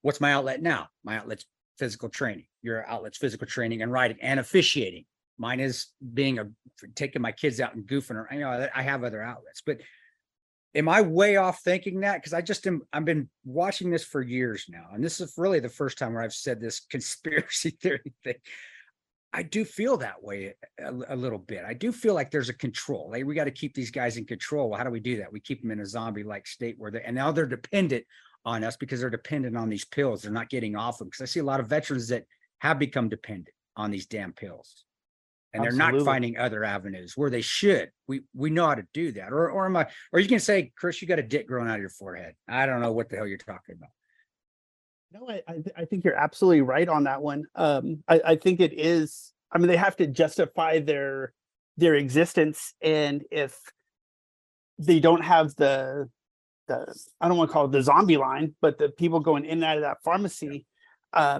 [0.01, 0.87] What's my outlet now?
[1.03, 1.45] My outlet's
[1.77, 2.47] physical training.
[2.63, 5.05] Your outlet's physical training and riding and officiating.
[5.37, 5.85] Mine is
[6.15, 6.47] being a
[6.95, 8.33] taking my kids out and goofing around.
[8.33, 9.81] You know, I have other outlets, but
[10.73, 12.15] am I way off thinking that?
[12.15, 15.59] Because I just am, I've been watching this for years now, and this is really
[15.59, 18.33] the first time where I've said this conspiracy theory thing.
[19.35, 21.65] I do feel that way a, a little bit.
[21.67, 23.09] I do feel like there's a control.
[23.11, 24.69] Like we got to keep these guys in control.
[24.69, 25.31] Well, how do we do that?
[25.31, 28.05] We keep them in a zombie-like state where they and now they're dependent
[28.45, 30.21] on us because they're dependent on these pills.
[30.21, 31.09] They're not getting off them.
[31.09, 32.23] Because I see a lot of veterans that
[32.59, 34.85] have become dependent on these damn pills
[35.55, 37.89] and they're not finding other avenues where they should.
[38.07, 39.31] We we know how to do that.
[39.31, 39.87] Or or am I?
[40.11, 42.35] Or you can say, Chris, you got a dick growing out of your forehead.
[42.47, 43.89] I don't know what the hell you're talking about.
[45.17, 47.45] No, I, I, I think you're absolutely right on that one.
[47.55, 49.31] Um, I, I think it is.
[49.49, 51.31] I mean, they have to justify their
[51.77, 53.57] their existence, and if
[54.77, 56.09] they don't have the
[56.67, 59.51] the I don't want to call it the zombie line, but the people going in
[59.51, 60.65] and out of that pharmacy,
[61.13, 61.39] uh,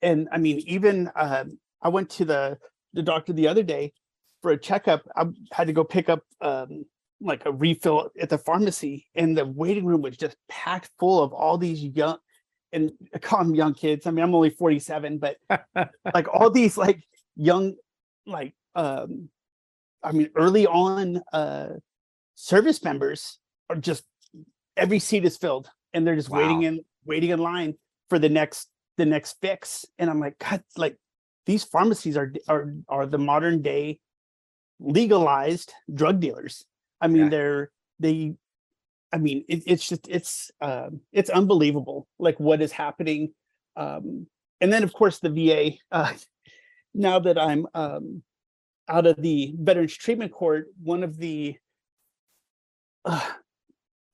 [0.00, 2.56] and I mean, even um I went to the
[2.94, 3.92] the doctor the other day
[4.40, 5.02] for a checkup.
[5.14, 6.86] I had to go pick up um,
[7.20, 11.34] like a refill at the pharmacy, and the waiting room was just packed full of
[11.34, 12.16] all these young
[12.72, 14.06] and I call them young kids.
[14.06, 15.36] I mean, I'm only 47, but
[16.14, 17.02] like all these like
[17.36, 17.74] young,
[18.26, 19.28] like um,
[20.02, 21.68] I mean, early on uh
[22.34, 24.04] service members are just
[24.76, 27.74] every seat is filled and they're just waiting in waiting in line
[28.08, 29.84] for the next the next fix.
[29.98, 30.96] And I'm like, God, like
[31.46, 34.00] these pharmacies are are are the modern day
[34.78, 36.64] legalized drug dealers.
[37.00, 37.28] I mean, Yeah.
[37.28, 38.34] they're they
[39.12, 43.32] I mean, it, it's just it's um, it's unbelievable, like what is happening.
[43.76, 44.26] Um,
[44.60, 45.72] and then, of course, the VA.
[45.90, 46.12] Uh,
[46.94, 48.22] now that I'm um,
[48.88, 51.56] out of the Veterans Treatment Court, one of the
[53.04, 53.30] uh,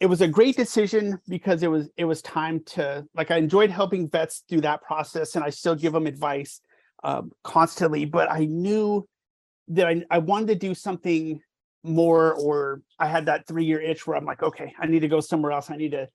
[0.00, 3.70] it was a great decision because it was it was time to like I enjoyed
[3.70, 6.60] helping vets through that process, and I still give them advice
[7.04, 8.04] um, constantly.
[8.04, 9.06] But I knew
[9.68, 11.40] that I, I wanted to do something
[11.86, 15.08] more or I had that three year itch where I'm like, okay, I need to
[15.08, 15.70] go somewhere else.
[15.70, 16.08] I need to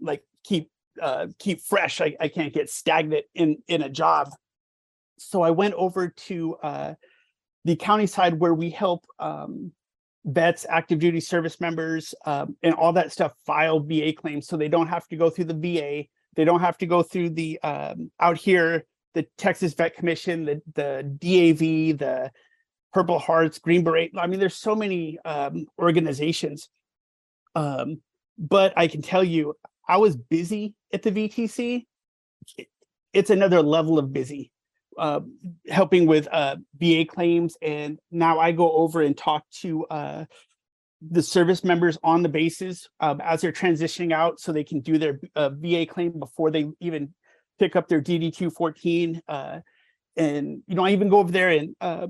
[0.00, 0.70] like keep
[1.00, 2.00] uh keep fresh.
[2.00, 4.30] I, I can't get stagnant in in a job.
[5.18, 6.94] So I went over to uh
[7.64, 9.72] the county side where we help um
[10.24, 14.68] vets, active duty service members, um, and all that stuff file VA claims so they
[14.68, 16.04] don't have to go through the VA.
[16.34, 20.62] They don't have to go through the um out here, the Texas Vet Commission, the
[20.74, 22.30] the DAV, the
[22.92, 24.12] Purple Hearts, Green Beret.
[24.18, 26.68] I mean, there's so many um, organizations.
[27.54, 28.00] Um,
[28.38, 29.54] but I can tell you,
[29.88, 31.86] I was busy at the VTC.
[33.12, 34.50] It's another level of busy,
[34.98, 35.20] uh,
[35.68, 40.24] helping with uh, VA claims, and now I go over and talk to uh,
[41.10, 44.98] the service members on the bases um, as they're transitioning out, so they can do
[44.98, 47.12] their uh, VA claim before they even
[47.58, 49.20] pick up their DD two fourteen.
[49.28, 49.60] Uh,
[50.16, 52.06] and you know, I even go over there and uh,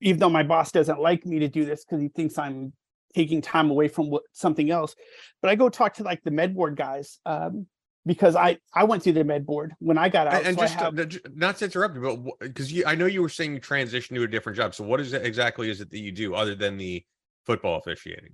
[0.00, 2.72] even though my boss doesn't like me to do this because he thinks I'm
[3.14, 4.94] taking time away from what, something else,
[5.42, 7.66] but I go talk to like the med board guys um,
[8.06, 10.34] because I I went through the med board when I got out.
[10.34, 13.22] And, and so just have- not to interrupt you, but because you, I know you
[13.22, 14.74] were saying you transitioned to a different job.
[14.74, 17.04] So what is it exactly is it that you do other than the
[17.44, 18.32] football officiating?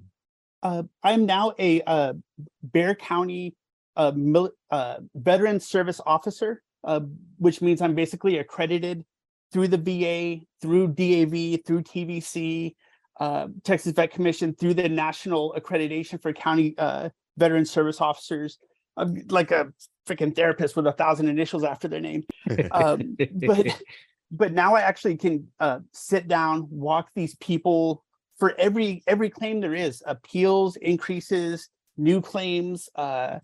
[0.63, 2.15] uh, I'm now a uh,
[2.63, 3.55] Bexar County
[3.97, 7.01] uh, mil- uh, veteran service officer, uh,
[7.39, 9.05] which means I'm basically accredited
[9.57, 12.75] through the VA, through DAV, through TVC,
[13.19, 18.59] uh, Texas Vet Commission, through the national accreditation for county uh, veteran service officers.
[18.99, 19.73] I'm like a
[20.07, 22.25] freaking therapist with a thousand initials after their name.
[22.71, 23.81] Um, but
[24.31, 28.05] but now I actually can uh, sit down, walk these people
[28.39, 32.91] for every every claim there is appeals, increases, new claims.
[32.95, 33.39] Uh,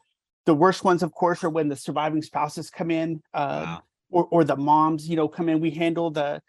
[0.44, 3.82] the worst ones, of course, are when the surviving spouses come in, uh, Wow.
[4.12, 5.60] Or or the moms, you know, come in.
[5.60, 6.40] We handle the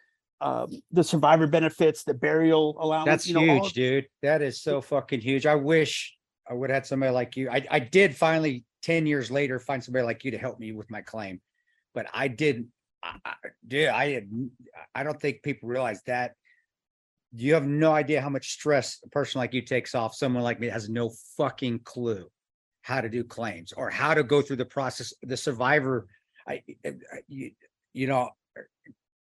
[0.41, 3.05] um, the survivor benefits, the burial allowance.
[3.07, 4.07] That's you know, huge, of- dude.
[4.21, 5.45] That is so fucking huge.
[5.45, 6.15] I wish
[6.47, 7.49] I would have had somebody like you.
[7.49, 10.91] I, I did finally 10 years later find somebody like you to help me with
[10.91, 11.41] my claim,
[11.95, 12.67] but I didn't.
[13.01, 13.33] I, I,
[13.65, 14.29] dude, I had,
[14.93, 16.33] I don't think people realize that.
[17.35, 20.13] You have no idea how much stress a person like you takes off.
[20.13, 22.29] Someone like me has no fucking clue
[22.83, 25.13] how to do claims or how to go through the process.
[25.23, 26.05] The survivor,
[26.47, 27.51] I, I- I- you,
[27.93, 28.69] you know, er,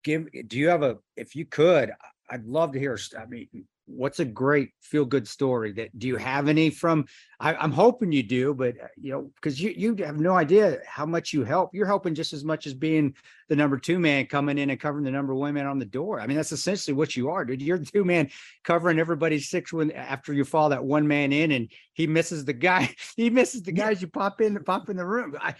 [0.03, 0.27] give.
[0.33, 0.97] Eh, do you have a?
[1.15, 1.91] If you could,
[2.29, 2.97] I'd love to hear.
[3.17, 3.47] I mean,
[3.89, 7.05] what's a great feel good story that do you have any from
[7.39, 10.77] I, i'm hoping you do but uh, you know because you you have no idea
[10.87, 13.15] how much you help you're helping just as much as being
[13.47, 16.21] the number two man coming in and covering the number one man on the door
[16.21, 18.29] i mean that's essentially what you are dude you're the two man
[18.63, 22.53] covering everybody's six when after you fall that one man in and he misses the
[22.53, 25.55] guy he misses the guys you pop in pop in the room i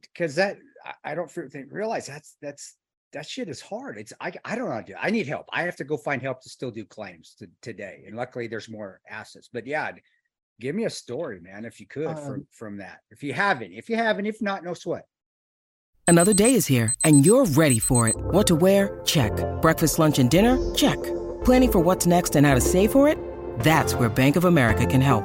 [0.00, 2.76] because that I- I don't feel- think realize that's that's
[3.12, 3.98] that shit is hard.
[3.98, 4.72] It's I I don't know.
[4.74, 4.98] how to do it.
[5.00, 5.46] I need help.
[5.52, 8.04] I have to go find help to still do claims to, today.
[8.06, 9.48] And luckily there's more assets.
[9.52, 9.90] But yeah,
[10.60, 13.00] give me a story, man, if you could from Um, from that.
[13.10, 15.06] If you haven't, if you haven't, if not, no sweat.
[16.06, 18.16] Another day is here, and you're ready for it.
[18.16, 19.00] What to wear?
[19.04, 19.32] Check.
[19.62, 20.56] Breakfast, lunch, and dinner?
[20.74, 21.00] Check.
[21.44, 23.16] Planning for what's next and how to save for it?
[23.60, 25.24] That's where Bank of America can help.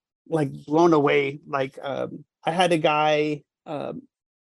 [0.31, 1.39] like blown away.
[1.47, 4.03] Like um, I had a guy, um,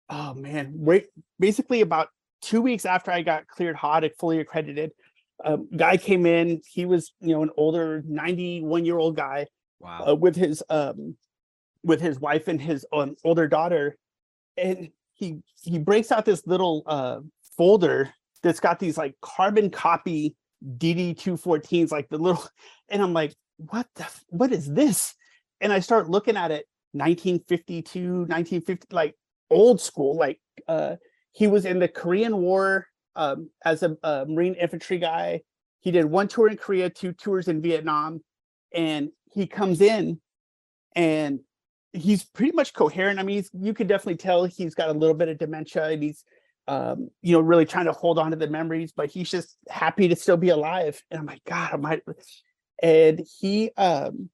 [0.09, 1.07] oh man, right,
[1.39, 2.09] basically about
[2.43, 4.93] two weeks after I got cleared hot, and fully accredited,
[5.45, 6.63] um, guy came in.
[6.69, 9.47] He was, you know, an older 91 year old guy
[9.81, 10.05] Wow.
[10.09, 11.15] uh, with his um
[11.83, 13.99] with his wife and his um, older daughter
[14.57, 17.19] and he he breaks out this little uh
[17.59, 18.11] folder
[18.43, 20.35] that's got these like carbon copy
[20.79, 22.43] dd214s like the little
[22.89, 25.15] and i'm like what the what is this
[25.61, 29.15] and i start looking at it 1952 1950 like
[29.51, 30.97] old school like uh
[31.33, 32.87] he was in the korean war
[33.17, 35.41] um as a, a marine infantry guy
[35.81, 38.21] he did one tour in korea two tours in vietnam
[38.73, 40.21] and he comes in
[40.95, 41.41] and
[41.95, 43.19] he's pretty much coherent.
[43.19, 46.25] I mean, you could definitely tell he's got a little bit of dementia and he's,
[46.67, 50.09] um, you know, really trying to hold on to the memories, but he's just happy
[50.09, 51.01] to still be alive.
[51.11, 52.03] And I'm like, God, I might.
[52.83, 54.29] And he, um,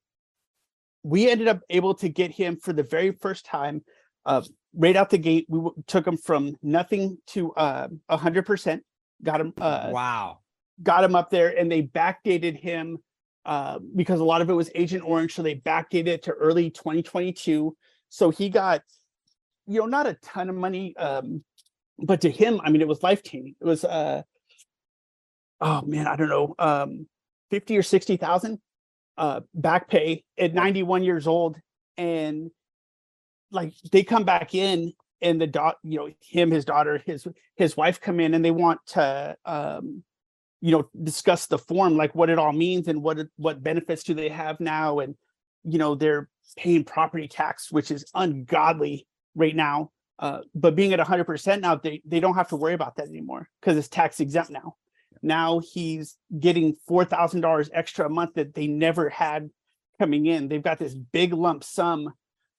[1.03, 3.83] we ended up able to get him for the very first time,
[4.27, 4.43] uh,
[4.75, 5.47] right out the gate.
[5.49, 8.83] We w- took him from nothing to uh, a hundred percent.
[9.23, 9.53] Got him.
[9.59, 10.39] Uh, wow.
[10.83, 12.99] got him up there and they backdated him
[13.45, 15.35] uh, because a lot of it was Agent Orange.
[15.35, 17.77] So they backdated it to early 2022.
[18.09, 18.83] So he got,
[19.67, 21.45] you know, not a ton of money, um,
[21.99, 23.55] but to him, I mean, it was life changing.
[23.61, 24.23] It was, uh,
[25.61, 27.07] oh man, I don't know, um,
[27.51, 28.59] 50 or 60,000
[29.21, 31.57] uh, back pay at 91 years old.
[31.97, 32.51] And
[33.53, 37.77] like they come back in and the dot, you know, him, his daughter, his, his
[37.77, 40.03] wife come in and they want to, um,
[40.61, 44.13] you know discuss the form like what it all means and what what benefits do
[44.15, 45.15] they have now and
[45.65, 51.01] you know they're paying property tax which is ungodly right now uh, but being at
[51.01, 54.51] 100% now they, they don't have to worry about that anymore because it's tax exempt
[54.51, 54.75] now
[55.23, 59.51] now he's getting $4000 extra a month that they never had
[59.99, 62.13] coming in they've got this big lump sum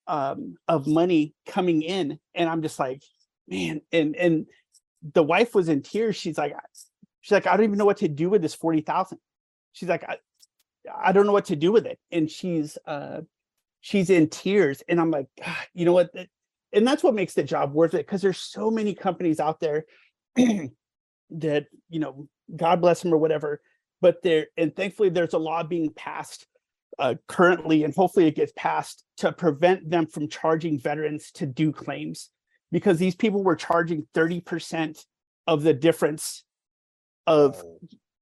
[0.08, 3.02] um, of money coming in and i'm just like
[3.48, 4.46] man and and
[5.14, 6.54] the wife was in tears she's like
[7.22, 9.18] she's like, I don't even know what to do with this 40,000.
[9.74, 10.18] She's like, I,
[10.94, 12.00] I don't know what to do with it.
[12.12, 13.22] And she's, uh,
[13.80, 14.84] she's in tears.
[14.90, 16.10] And I'm like, "God, you know what?
[16.74, 18.08] And that's what makes the job worth it.
[18.08, 19.86] Cause there's so many companies out there
[20.36, 23.62] that, you know, God bless them or whatever,
[24.02, 26.48] but there, and thankfully there's a law being passed
[27.00, 31.72] uh, currently, and hopefully it gets passed to prevent them from charging veterans to do
[31.72, 32.30] claims.
[32.72, 35.04] Because these people were charging 30%
[35.46, 36.44] of the difference
[37.28, 37.62] of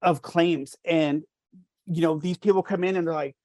[0.01, 0.75] of claims.
[0.85, 1.23] And
[1.89, 3.35] you know these people come in and they're like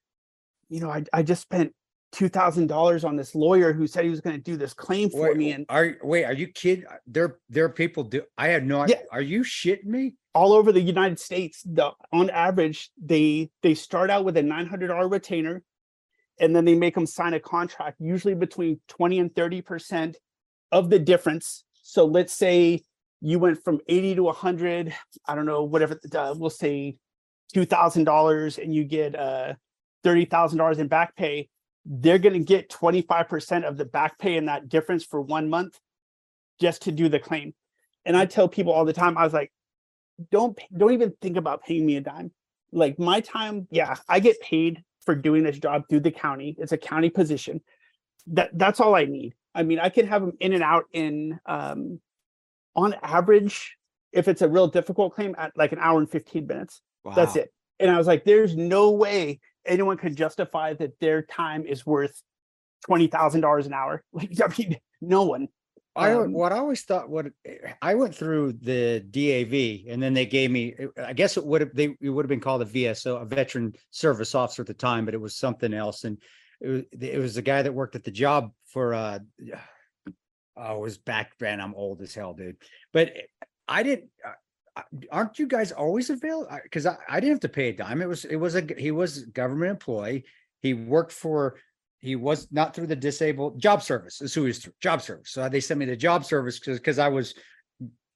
[0.68, 1.72] you know i, I just spent
[2.14, 5.10] two thousand dollars on this lawyer who said he was going to do this claim
[5.10, 6.84] for Wait, me and are wait, are you kidding?
[7.06, 8.22] There, there are people do.
[8.38, 8.86] I had no.
[8.86, 9.00] Yeah.
[9.10, 10.14] Are you shitting me?
[10.34, 15.10] all over the united states the on average they they start out with a $900
[15.10, 15.62] retainer
[16.40, 20.16] and then they make them sign a contract usually between 20 and 30 percent
[20.72, 22.82] of the difference so let's say
[23.20, 24.92] you went from 80 to 100
[25.26, 26.96] i don't know whatever uh, we'll say
[27.54, 29.54] $2000 and you get uh
[30.04, 31.48] $30000 in back pay
[31.84, 35.78] they're gonna get twenty-five percent of the back pay and that difference for one month
[36.60, 37.54] just to do the claim.
[38.04, 39.50] And I tell people all the time, I was like,
[40.30, 42.30] don't, don't even think about paying me a dime.
[42.70, 46.54] Like my time, yeah, I get paid for doing this job through the county.
[46.58, 47.60] It's a county position.
[48.28, 49.34] That, that's all I need.
[49.54, 52.00] I mean, I can have them in and out in, um,
[52.76, 53.76] on average,
[54.12, 56.82] if it's a real difficult claim at like an hour and fifteen minutes.
[57.16, 57.52] That's it.
[57.80, 62.22] And I was like, there's no way anyone could justify that their time is worth
[62.86, 64.02] twenty thousand dollars an hour.
[64.12, 65.48] Like, I mean, no one.
[65.96, 67.26] I Um, what I always thought what
[67.80, 71.74] I went through the DAV and then they gave me I guess it would have
[71.74, 75.04] they it would have been called a VSO a veteran service officer at the time
[75.04, 76.18] but it was something else and
[76.60, 79.20] it was it was the guy that worked at the job for uh
[80.56, 82.56] oh it was back then I'm old as hell dude
[82.92, 83.12] but
[83.68, 84.10] I didn't
[85.10, 88.02] aren't you guys always available because I, I didn't have to pay a dime.
[88.02, 90.24] It was it was a he was government employee.
[90.60, 91.56] He worked for
[92.00, 95.30] he was not through the disabled job service is who he was through job service.
[95.30, 97.34] So they sent me the job service because because i was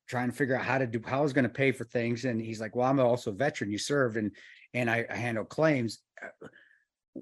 [0.09, 2.25] trying to figure out how to do how i was going to pay for things.
[2.25, 3.71] And he's like well i'm also a veteran.
[3.71, 4.33] You served and
[4.75, 6.01] and i, I handle claims.
[6.21, 6.49] Uh,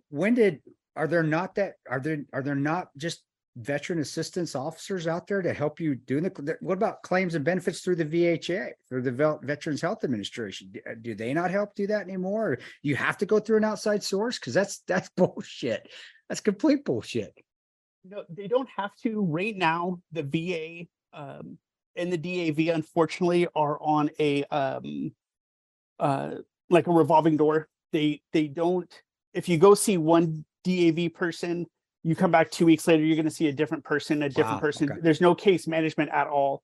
[0.09, 0.62] when did
[0.95, 3.22] are there not that are there are there not just
[3.57, 7.80] veteran assistance officers out there to help you do the what about claims and benefits
[7.80, 12.02] through the vha through the veterans health administration do, do they not help do that
[12.02, 15.88] anymore or you have to go through an outside source because that's that's bullshit
[16.28, 17.32] that's complete bullshit
[18.04, 19.20] No, they don't have to.
[19.22, 20.86] Right now, the VA
[21.18, 21.59] um,
[21.96, 25.12] and the DAV unfortunately are on a um,
[25.98, 26.36] uh,
[26.70, 27.68] like a revolving door.
[27.92, 28.92] They they don't.
[29.34, 31.66] If you go see one DAV person,
[32.07, 34.59] you come back two weeks later, you're going to see a different person, a different
[34.59, 34.90] Wow, person.
[34.90, 35.00] okay.
[35.02, 36.62] There's no case management at all,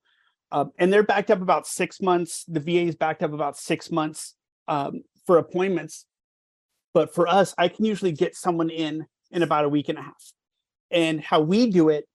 [0.53, 2.45] um, and they're backed up about six months.
[2.47, 4.35] The VA is backed up about six months
[4.69, 6.07] um, for appointments.
[6.95, 10.03] But for us, I can usually get someone in in about a week and a
[10.03, 10.33] half.
[10.93, 12.07] And how we do it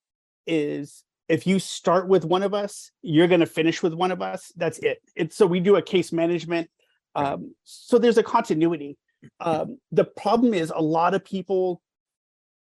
[0.45, 4.21] is if you start with one of us, you're going to finish with one of
[4.21, 4.53] us.
[4.55, 4.99] That's it.
[5.15, 6.69] It's so we do a case management.
[7.15, 8.97] Um, so there's a continuity.
[9.41, 11.82] Um, the problem is a lot of people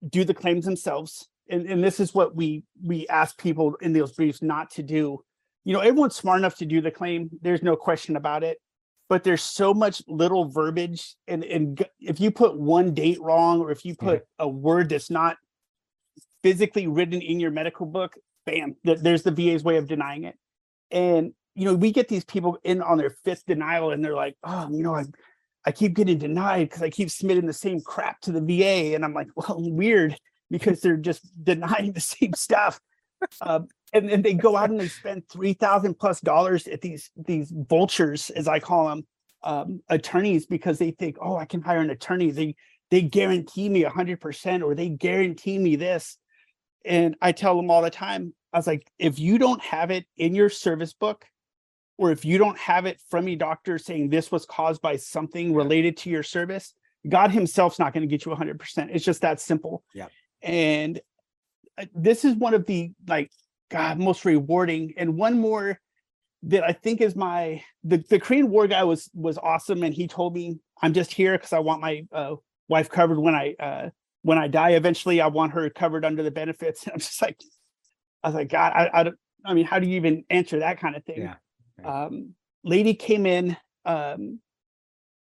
[0.09, 1.29] do the claims themselves.
[1.49, 5.23] And, and this is what we we ask people in those briefs not to do.
[5.65, 7.31] You know, everyone's smart enough to do the claim.
[7.41, 8.59] There's no question about it.
[9.09, 13.71] But there's so much little verbiage, and and if you put one date wrong, or
[13.71, 15.37] if you put a word that's not
[16.43, 18.15] physically written in your medical book,
[18.47, 20.35] bam, th- there's the VA's way of denying it.
[20.91, 24.37] And you know, we get these people in on their fifth denial, and they're like,
[24.43, 25.05] "Oh, you know, I,
[25.67, 29.05] I keep getting denied because I keep submitting the same crap to the VA," and
[29.05, 30.17] I'm like, "Well, weird,"
[30.51, 32.81] because they're just denying the same stuff.
[33.41, 37.11] Um, and then they go out and they spend three thousand plus dollars at these
[37.17, 39.07] these vultures, as I call them,
[39.43, 42.55] um, attorneys, because they think, "Oh, I can hire an attorney." They
[42.91, 46.19] they guarantee me a hundred percent, or they guarantee me this.
[46.85, 50.07] And I tell them all the time, I was like, if you don't have it
[50.17, 51.27] in your service book,
[51.99, 55.55] or if you don't have it from your doctor saying this was caused by something
[55.55, 56.75] related to your service,
[57.09, 58.89] God Himself's not going to get you 100%.
[58.93, 59.83] It's just that simple.
[59.95, 60.07] Yeah.
[60.43, 61.01] And
[61.79, 63.31] uh, this is one of the like,
[63.71, 64.95] God, most rewarding.
[64.97, 65.81] And one more
[66.45, 70.07] that I think is my the, the Korean War guy was was awesome, and he
[70.07, 72.37] told me I'm just here because I want my uh,
[72.69, 73.91] wife covered when I uh,
[74.23, 74.71] when I die.
[74.71, 76.83] Eventually, I want her covered under the benefits.
[76.87, 77.41] And I'm just like,
[78.23, 80.79] I was like, God, I I, don't, I mean, how do you even answer that
[80.79, 81.23] kind of thing?
[81.23, 81.35] Yeah.
[81.85, 84.41] Um, lady came in, um,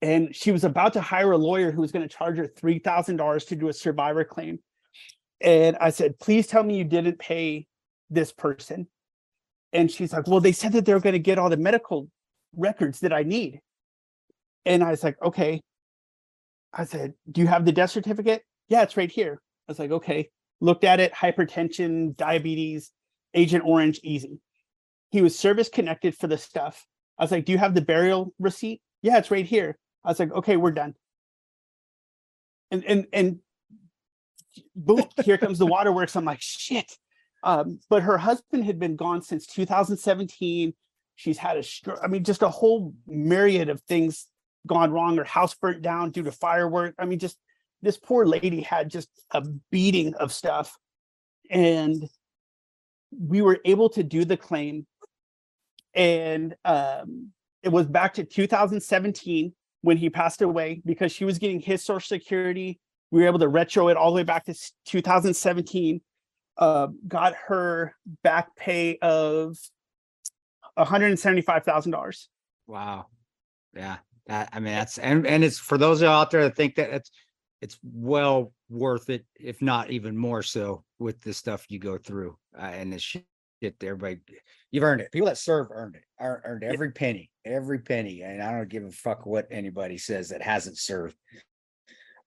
[0.02, 2.78] and she was about to hire a lawyer who was going to charge her three
[2.78, 4.58] thousand dollars to do a survivor claim.
[5.40, 7.66] And I said, please tell me you didn't pay
[8.10, 8.86] this person.
[9.72, 12.08] And she's like, well, they said that they were going to get all the medical
[12.54, 13.60] records that I need.
[14.64, 15.60] And I was like, okay.
[16.72, 18.42] I said, do you have the death certificate?
[18.68, 19.40] Yeah, it's right here.
[19.68, 20.30] I was like, okay.
[20.60, 22.90] Looked at it, hypertension, diabetes,
[23.34, 24.40] Agent Orange, easy.
[25.10, 26.86] He was service connected for the stuff.
[27.18, 28.80] I was like, do you have the burial receipt?
[29.02, 29.78] Yeah, it's right here.
[30.04, 30.94] I was like, okay, we're done.
[32.70, 33.38] And and and
[34.74, 36.16] boom, here comes the waterworks.
[36.16, 36.92] I'm like, shit.
[37.42, 40.74] Um, but her husband had been gone since 2017.
[41.14, 42.00] She's had a stroke.
[42.02, 44.26] I mean, just a whole myriad of things
[44.66, 45.16] gone wrong.
[45.16, 46.94] Her house burnt down due to firework.
[46.98, 47.38] I mean, just
[47.82, 50.76] this poor lady had just a beating of stuff.
[51.50, 52.08] And
[53.16, 54.86] we were able to do the claim.
[55.96, 57.32] And um,
[57.62, 62.06] it was back to 2017 when he passed away because she was getting his social
[62.06, 62.78] security.
[63.10, 66.00] We were able to retro it all the way back to 2017.
[66.58, 69.56] Uh, got her back pay of
[70.78, 72.26] $175,000.
[72.66, 73.06] Wow.
[73.74, 73.96] Yeah.
[74.26, 77.10] That, I mean, that's, and, and it's for those out there that think that it's,
[77.60, 82.36] it's well worth it, if not even more so with the stuff you go through
[82.58, 83.24] uh, and the shit
[83.62, 84.20] that everybody,
[84.70, 85.12] you've earned it.
[85.12, 88.22] People that serve earned it, ear- earned every penny, every penny.
[88.22, 91.16] And I don't give a fuck what anybody says that hasn't served.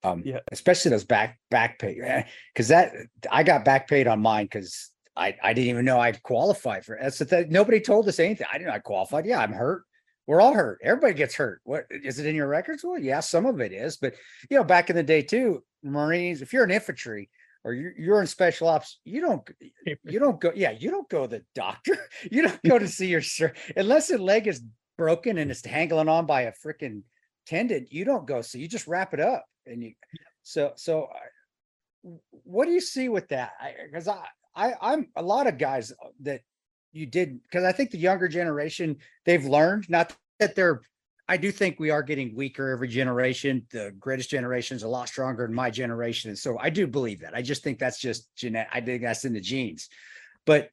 [0.04, 0.40] Um, Yeah.
[0.52, 2.94] especially those back, back pay, because that,
[3.30, 6.98] I got back paid on mine because I, I didn't even know I qualified for.
[7.00, 7.50] That's the thing.
[7.50, 8.48] Nobody told us anything.
[8.50, 9.26] I didn't know I qualified.
[9.26, 9.84] Yeah, I'm hurt.
[10.26, 10.80] We're all hurt.
[10.84, 11.60] Everybody gets hurt.
[11.64, 12.84] What is it in your records?
[12.86, 14.14] Well, yeah, some of it is, but
[14.50, 17.30] you know, back in the day too, Marines, if you're an infantry
[17.64, 19.47] or you're, you're in special ops, you don't,
[20.03, 21.97] you don't go, yeah, you don't go to the doctor.
[22.32, 24.62] You don't go to see your sir unless the leg is
[24.97, 27.03] broken and it's hanging on by a freaking
[27.47, 27.88] tendon.
[27.89, 28.41] You don't go.
[28.41, 29.93] So you just wrap it up and you,
[30.43, 31.07] so, so
[32.43, 33.51] what do you see with that?
[33.93, 34.24] Cause I,
[34.55, 36.41] I, I'm a lot of guys uh, that
[36.91, 40.82] you did, because I think the younger generation, they've learned, not that they're,
[41.30, 43.68] I do think we are getting weaker every generation.
[43.72, 46.30] The greatest generation is a lot stronger than my generation.
[46.30, 47.36] And so I do believe that.
[47.36, 48.72] I just think that's just genetic.
[48.74, 49.90] I think that's in the genes.
[50.48, 50.72] But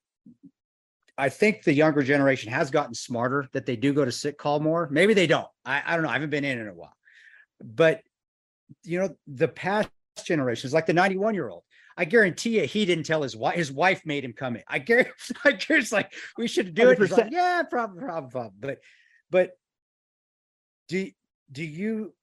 [1.19, 4.59] I think the younger generation has gotten smarter that they do go to sick call
[4.59, 4.89] more.
[4.91, 5.47] Maybe they don't.
[5.67, 6.09] I, I don't know.
[6.09, 6.97] I haven't been in in a while.
[7.63, 8.01] But
[8.83, 9.91] you know, the past
[10.25, 11.65] generations, like the 91 year old,
[11.99, 13.57] I guarantee you he didn't tell his wife.
[13.57, 14.63] His wife made him come in.
[14.67, 15.13] I guarantee,
[15.45, 16.99] I guarantee it's like we should do it.
[16.99, 18.55] He's like, yeah, problem, problem, problem.
[18.59, 18.79] But
[19.31, 19.51] but
[20.89, 21.11] do
[21.51, 22.15] do you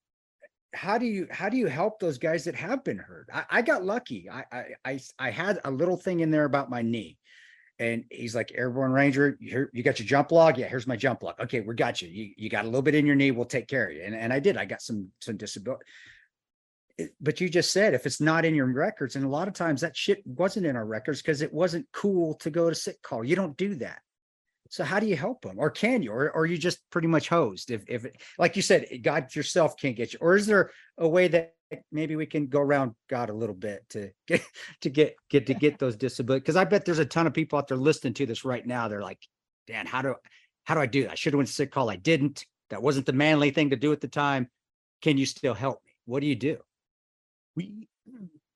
[0.73, 3.29] how do you how do you help those guys that have been hurt?
[3.33, 4.29] I, I got lucky.
[4.29, 4.45] I
[4.83, 7.17] I I had a little thing in there about my knee.
[7.79, 10.57] And he's like, Airborne Ranger, you got your jump log.
[10.57, 11.35] Yeah, here's my jump log.
[11.39, 12.07] Okay, we got you.
[12.07, 13.31] You, you got a little bit in your knee.
[13.31, 14.03] We'll take care of you.
[14.03, 14.57] And, and I did.
[14.57, 15.83] I got some some disability.
[17.19, 19.81] But you just said if it's not in your records, and a lot of times
[19.81, 23.23] that shit wasn't in our records because it wasn't cool to go to sick call.
[23.23, 24.01] You don't do that.
[24.73, 27.07] So how do you help them, or can you, or, or are you just pretty
[27.07, 27.69] much hosed?
[27.69, 31.07] If if it, like you said, God yourself can't get you, or is there a
[31.07, 31.53] way that
[31.91, 34.41] maybe we can go around God a little bit to get
[34.81, 36.41] to get get to get those disabilities?
[36.41, 38.87] Because I bet there's a ton of people out there listening to this right now.
[38.87, 39.19] They're like,
[39.67, 40.15] Dan, how do
[40.63, 41.11] how do I do that?
[41.11, 41.91] I should have went to sick call.
[41.91, 42.43] I didn't.
[42.71, 44.49] That wasn't the manly thing to do at the time.
[45.03, 45.91] Can you still help me?
[46.05, 46.57] What do you do?
[47.55, 47.87] we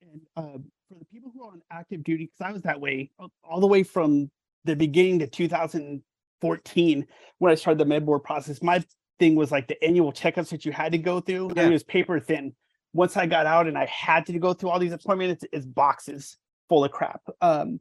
[0.01, 3.11] and um, for the people who are on active duty because i was that way
[3.43, 4.32] all- the way from
[4.65, 5.28] the beginning to
[6.42, 7.06] 2014
[7.40, 8.84] when i started the med board process my
[9.20, 11.68] thing was like the annual checkups that you had to go through Yeah.
[11.68, 12.54] it was paper thin
[12.94, 15.66] once i got out and i had to go through all these appointments it's, it's
[15.66, 16.38] boxes
[16.70, 17.80] full of crap um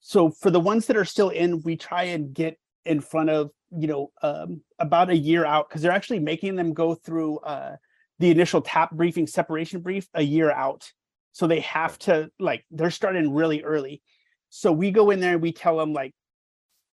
[0.00, 3.50] so for the ones that are still in we try and get in front of
[3.76, 7.76] you know um about a year out because they're actually making them go through uh
[8.20, 10.90] the initial tap briefing separation brief a year out.
[11.30, 14.02] So they have to like they're starting really early.
[14.48, 16.14] So we go in there and we tell them like,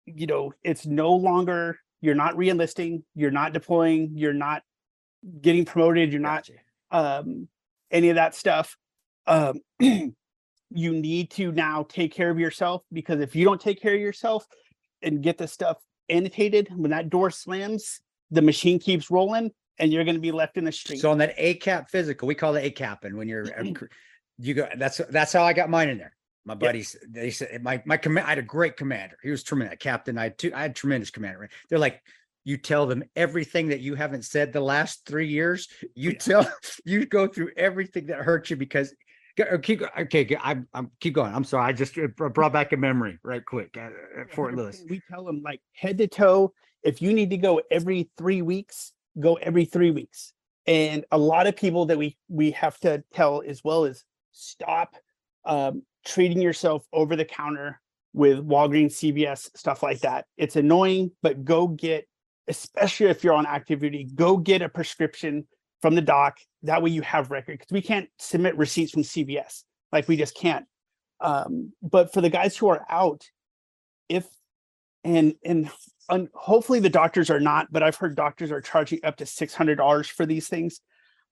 [0.06, 4.64] you know, it's no longer you're not re-enlisting, you're not deploying, you're not
[5.42, 6.48] getting promoted, you're not
[6.92, 7.48] um
[7.92, 8.78] any of that stuff.
[9.28, 13.96] Um you need to now take care of yourself because if you don't take care
[13.96, 14.46] of yourself
[15.02, 15.78] and get the stuff
[16.10, 18.02] annotated, when that door slams,
[18.32, 21.00] the machine keeps rolling and you're going to be left in the street.
[21.00, 23.46] So on that ACAP physical, we call it ACAP, and when you're
[24.38, 26.15] you go, that's that's how I got mine in there.
[26.46, 28.28] My buddies, they said my my command.
[28.28, 29.18] I had a great commander.
[29.24, 29.78] He was tremendous.
[29.80, 30.52] Captain, I had two.
[30.54, 31.50] I had tremendous commander.
[31.70, 32.02] They're like,
[32.44, 35.68] you tell them everything that you haven't said the last three years.
[35.96, 36.48] You tell
[36.86, 38.94] you go through everything that hurt you because.
[39.42, 40.38] uh, Keep okay.
[40.42, 41.34] I'm I'm keep going.
[41.34, 41.68] I'm sorry.
[41.68, 44.84] I just uh, brought back a memory right quick at, at Fort Lewis.
[44.88, 46.54] We tell them like head to toe.
[46.84, 50.34] If you need to go every three weeks, go every three weeks.
[50.68, 54.96] And a lot of people that we we have to tell as well is stop
[55.46, 57.80] um, treating yourself over the counter
[58.14, 60.26] with Walgreens, CVS, stuff like that.
[60.38, 62.08] It's annoying, but go get,
[62.48, 65.48] especially if you're on active duty, go get a prescription
[65.82, 66.38] from the doc.
[66.64, 69.64] That way you have record because we can't submit receipts from CVS.
[69.92, 70.66] Like we just can't.
[71.20, 73.26] Um, but for the guys who are out,
[74.10, 74.28] if
[75.04, 75.70] and and
[76.10, 79.54] un, hopefully the doctors are not, but I've heard doctors are charging up to six
[79.54, 80.82] hundred dollars for these things.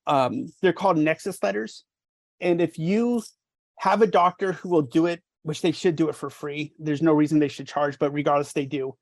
[0.06, 1.86] Um, they're called Nexus letters,
[2.40, 3.24] and if you
[3.84, 7.02] have a doctor who will do it, which they should do it for free, there's
[7.02, 8.96] no reason they should charge, but regardless, they do.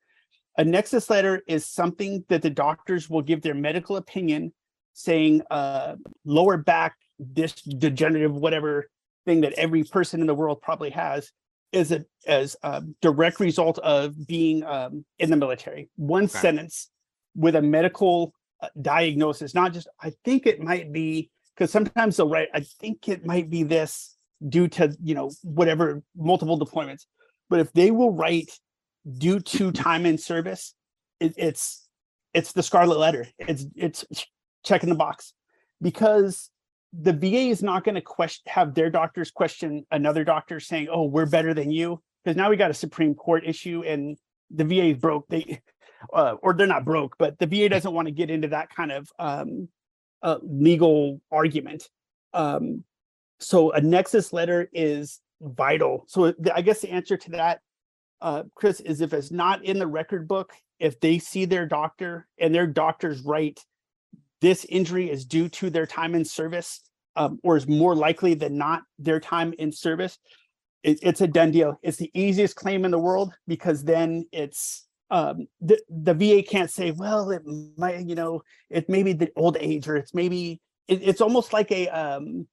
[0.58, 4.52] A Nexus letter is something that the doctors will give their medical opinion,
[4.92, 6.96] saying uh, lower back
[7.32, 8.90] disc degenerative whatever
[9.24, 11.30] thing that every person in the world probably has
[11.70, 15.90] is a as a direct result of being um, in the military.
[15.94, 16.40] One Okay.
[16.40, 16.90] sentence
[17.36, 22.28] with a medical uh, diagnosis, not just I think it might be because sometimes they'll
[22.28, 24.16] write I think it might be this
[24.48, 27.06] due to you know whatever multiple deployments,
[27.48, 28.50] but if they will write
[29.18, 30.74] due to time in service,
[31.20, 31.88] it, it's
[32.34, 33.26] it's the scarlet letter.
[33.38, 34.04] It's it's
[34.64, 35.34] checking the box
[35.80, 36.50] because
[36.92, 41.04] the VA is not going to question have their doctors question another doctor saying, "Oh,
[41.04, 44.16] we're better than you," because now we got a Supreme Court issue and
[44.50, 45.26] the VA is broke.
[45.28, 45.60] They
[46.12, 48.92] uh, or they're not broke, but the VA doesn't want to get into that kind
[48.92, 49.68] of um,
[50.22, 51.88] uh, legal argument.
[52.32, 52.84] Um,
[53.42, 56.04] so a nexus letter is vital.
[56.06, 57.60] So I guess the answer to that,
[58.20, 62.26] uh, Chris, is if it's not in the record book, if they see their doctor
[62.38, 63.58] and their doctor's right,
[64.40, 66.80] this injury is due to their time in service,
[67.16, 70.18] um, or is more likely than not their time in service.
[70.82, 71.78] It, it's a done deal.
[71.82, 76.70] It's the easiest claim in the world because then it's um, the the VA can't
[76.70, 77.42] say, well, it
[77.76, 81.52] might, you know, it may be the old age or it's maybe it, it's almost
[81.52, 82.48] like a um,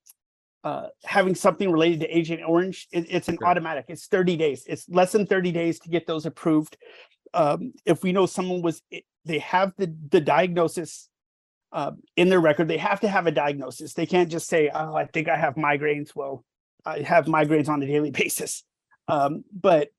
[0.64, 2.88] uh, having something related to Agent Orange.
[2.92, 3.86] It, it's an automatic.
[3.88, 4.64] It's 30 days.
[4.66, 6.76] It's less than 30 days to get those approved.
[7.32, 8.82] Um, if we know someone was,
[9.24, 11.08] they have the the diagnosis
[11.72, 13.94] uh, in their record, they have to have a diagnosis.
[13.94, 16.44] They can't just say, "Oh, I think I have migraines." Well,
[16.84, 18.64] I have migraines on a daily basis.
[19.08, 19.90] Um, but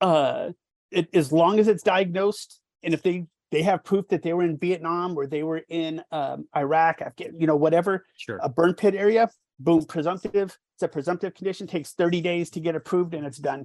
[0.00, 0.50] uh,
[0.90, 3.26] it, as long as it's diagnosed, and if they
[3.56, 7.40] they have proof that they were in Vietnam or they were in um, Iraq, Afghan,
[7.40, 8.38] you know, whatever, Sure.
[8.42, 10.58] a burn pit area, boom, presumptive.
[10.74, 11.66] It's a presumptive condition.
[11.66, 13.64] Takes thirty days to get approved, and it's done.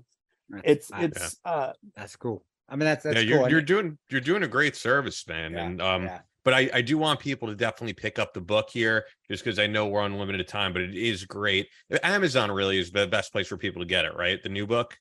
[0.49, 2.45] That's- It's I- it's uh, That's cool.
[2.69, 5.51] I mean, that's, that's yeah, you're and you're doing you're doing a great service, man.
[5.51, 6.19] Yeah, and um, yeah.
[6.45, 9.59] but I I do want people to definitely pick up the book here, just because
[9.59, 11.67] I know we're on limited time, but it is great.
[12.01, 14.41] Amazon really is the best place for people to get it, right?
[14.41, 14.97] The new book.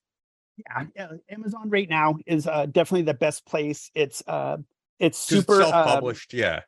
[0.69, 3.89] yeah, yeah, Amazon right now is uh, definitely the best place.
[3.95, 4.57] It's uh,
[5.01, 6.33] it's super um, self-published.
[6.35, 6.61] yeah.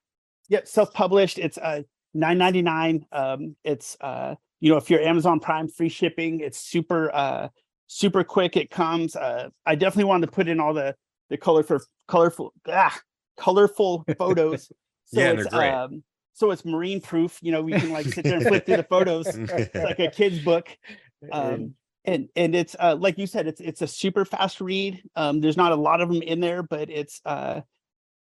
[0.49, 1.39] yeah, self-published.
[1.39, 1.83] It's uh
[2.15, 3.07] nine ninety nine.
[3.13, 6.41] Um, it's uh, you know, if you're Amazon Prime, free shipping.
[6.41, 7.49] It's super uh
[7.87, 8.57] super quick.
[8.57, 9.15] It comes.
[9.15, 10.97] Uh, I definitely wanted to put in all the
[11.31, 12.99] the colorful colorful ah
[13.39, 14.71] colorful photos.
[15.05, 15.71] So Yeah, it's they're great.
[15.71, 17.39] um so it's marine proof.
[17.43, 19.27] You know, we can like sit there and flip through the photos.
[19.37, 20.69] It's like a kid's book.
[21.31, 21.75] Um,
[22.05, 25.03] and and it's uh like you said, it's it's a super fast read.
[25.15, 27.61] Um, there's not a lot of them in there, but it's uh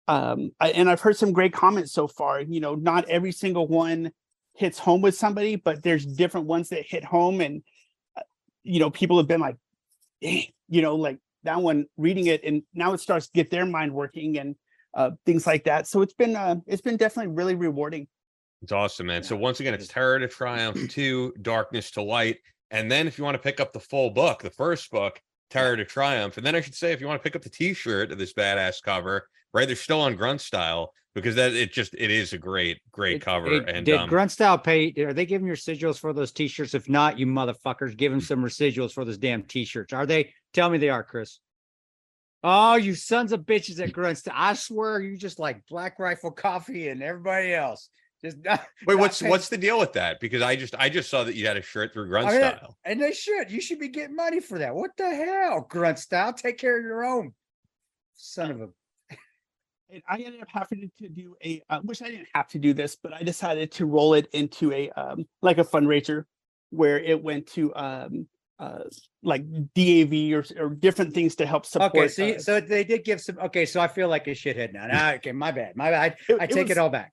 [0.07, 2.41] um I, and I've heard some great comments so far.
[2.41, 4.11] You know, not every single one
[4.53, 7.63] hits home with somebody, but there's different ones that hit home, and
[8.17, 8.21] uh,
[8.63, 9.57] you know, people have been like,
[10.21, 13.65] "Dang," you know, like that one reading it, and now it starts to get their
[13.65, 14.55] mind working and
[14.93, 15.87] uh things like that.
[15.87, 18.07] So it's been uh it's been definitely really rewarding.
[18.61, 19.23] It's awesome, man.
[19.23, 22.37] So once again, it's Terror to Triumph 2, Darkness to Light.
[22.69, 25.19] And then if you want to pick up the full book, the first book,
[25.51, 26.37] Terror to Triumph.
[26.37, 28.33] And then I should say, if you want to pick up the t-shirt of this
[28.33, 29.67] badass cover, right?
[29.67, 33.21] They're still on grunt style because that it just it is a great, great Did-
[33.21, 33.49] cover.
[33.49, 34.93] did- and did um, Grunt Style pay?
[34.99, 36.73] Are they giving your residuals for those T-shirts?
[36.73, 39.93] If not, you motherfuckers, give them some residuals for those damn T-shirts.
[39.93, 40.33] Are they?
[40.53, 41.39] Tell me they are, Chris.
[42.43, 44.33] Oh, you sons of bitches at Grunt Style!
[44.35, 47.89] I swear, you just like Black Rifle Coffee and everybody else.
[48.23, 50.19] Just wait, not what's paying- what's the deal with that?
[50.19, 52.39] Because I just I just saw that you had a shirt through grunt I mean,
[52.41, 52.77] style.
[52.85, 53.49] and they should.
[53.49, 54.75] You should be getting money for that.
[54.75, 56.33] What the hell, Grunt Style?
[56.33, 57.33] Take care of your own.
[58.15, 58.69] Son of a.
[59.93, 62.73] And I ended up having to do a, uh, which I didn't have to do
[62.73, 66.23] this, but I decided to roll it into a, um, like a fundraiser
[66.69, 68.83] where it went to, um, uh,
[69.21, 69.43] like
[69.73, 71.93] DAV or, or different things to help support.
[71.93, 73.37] Okay, so you- uh, so they did give some.
[73.39, 74.87] Okay, so I feel like a shithead now.
[74.87, 75.75] Nah, okay, my bad.
[75.75, 76.15] My bad.
[76.29, 77.11] It- I it take was- it all back.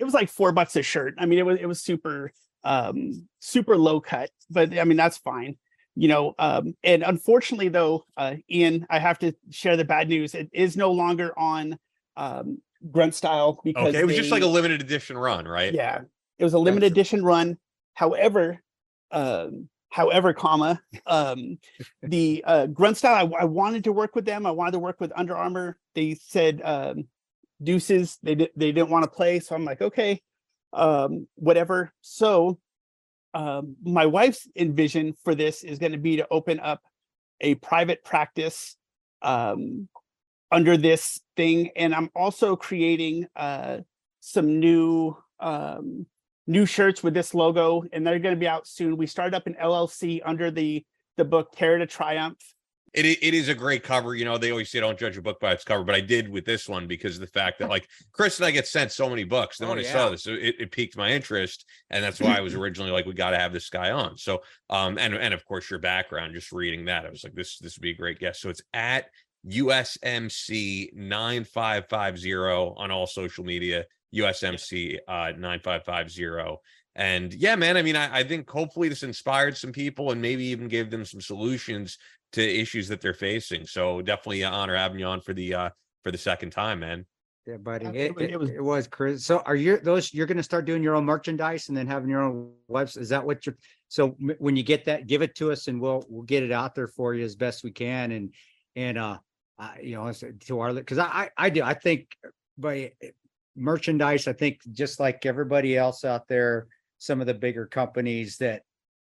[0.00, 1.14] It was like four bucks a shirt.
[1.18, 2.32] I mean, it was it was super
[2.64, 5.56] um super low cut, but I mean that's fine.
[5.94, 10.34] You know, um and unfortunately though, uh Ian, I have to share the bad news.
[10.34, 11.78] It is no longer on
[12.16, 12.58] um
[12.90, 15.74] grunt style because Okay, it was just like a limited edition run, right?
[15.74, 16.00] yeah,
[16.38, 17.58] it was a limited edition run.
[17.94, 18.62] However,
[19.10, 21.58] um however, comma, um
[22.02, 24.46] the uh grunt style I, I wanted to work with them.
[24.46, 25.76] I wanted to work with Under Armour.
[25.94, 27.08] They said um
[27.62, 28.18] deuces.
[28.22, 30.20] They did they didn't want to play so i'm like okay
[30.72, 31.92] um whatever.
[32.00, 32.58] So
[33.34, 36.82] um my wife's envision for this is going to be to open up
[37.40, 38.76] a private practice
[39.22, 39.88] um
[40.52, 43.78] under this thing and i'm also creating uh
[44.20, 46.06] some new um
[46.46, 48.96] new shirts with this logo and they're going to be out soon.
[48.96, 50.84] We started up an llc under the
[51.16, 52.38] the book terror to triumph
[52.92, 54.14] It, it is a great cover.
[54.14, 56.28] You know, they always say don't judge a book by its cover, but I did
[56.28, 59.08] with this one because of the fact that like Chris and I get sent so
[59.08, 59.58] many books.
[59.58, 61.66] Then Oh, when I saw this, it, it piqued my interest.
[61.90, 64.16] And that's why I was originally like, we got to have this guy on.
[64.16, 67.58] So um and and of course your background, just reading that, I was like, this
[67.58, 68.40] this would be a great guest.
[68.40, 69.06] So it's at
[69.46, 73.84] USMC 9550 on all social media,
[74.14, 76.58] USMC uh 9550.
[76.96, 80.44] And yeah, man, I mean, I, I think hopefully this inspired some people and maybe
[80.46, 81.98] even gave them some solutions
[82.32, 83.66] to issues that they're facing.
[83.66, 85.70] So definitely an honor having you on for the uh
[86.04, 87.06] for the second time, man.
[87.46, 87.86] Yeah, buddy.
[87.86, 89.24] It, Absolutely, it, it was- it was Chris.
[89.24, 92.22] So are you those you're gonna start doing your own merchandise and then having your
[92.22, 93.00] own website?
[93.00, 93.56] Is that what you're
[93.88, 96.52] so m- when you get that, give it to us and we'll we'll get it
[96.52, 98.34] out there for you as best we can and
[98.76, 99.18] and uh
[99.58, 102.08] I you know it's- to our because I, I I do I think
[102.56, 102.92] by
[103.56, 108.62] merchandise, I think just like everybody else out there, some of the bigger companies that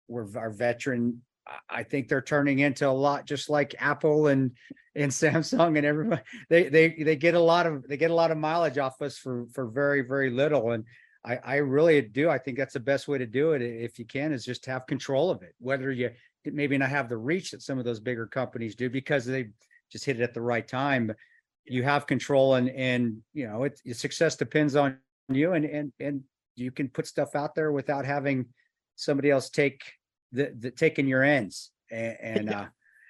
[0.07, 1.23] were our veteran,
[1.69, 4.53] I- think they're turning into a lot just like Apple and
[4.95, 6.23] and Samsung and everybody.
[6.49, 9.19] They they they get a lot of they get a lot of mileage off us
[9.19, 10.73] for for very very little.
[10.73, 10.85] And
[11.25, 12.29] I I really do.
[12.29, 14.87] I think that's the best way to do it if you can is just have
[14.87, 15.55] control of it.
[15.59, 16.11] Whether you
[16.45, 19.49] maybe not have the reach that some of those bigger companies do because they
[19.91, 21.13] just hit it at the right time.
[21.65, 24.99] You have control and and you know it your success depends on
[25.29, 26.23] you and and and
[26.57, 28.47] you can put stuff out there without having
[28.97, 29.83] somebody else take
[30.33, 32.67] the, the taking your ends and, and uh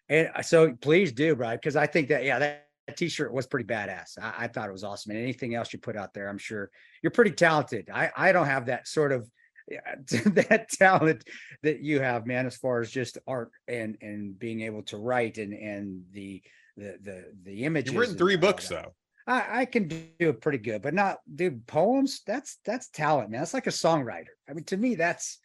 [0.09, 3.47] and uh, so please do bro because i think that yeah that, that t-shirt was
[3.47, 6.29] pretty badass I, I thought it was awesome and anything else you put out there
[6.29, 6.71] i'm sure
[7.03, 9.29] you're pretty talented i i don't have that sort of
[9.69, 11.25] that talent
[11.63, 15.37] that you have man as far as just art and and being able to write
[15.37, 16.43] and and the
[16.79, 18.85] the the the images You've written three books that.
[18.85, 18.93] though.
[19.27, 22.23] I, I can do it pretty good, but not dude, poems.
[22.27, 23.41] That's that's talent, man.
[23.41, 24.33] That's like a songwriter.
[24.49, 25.39] I mean, to me, that's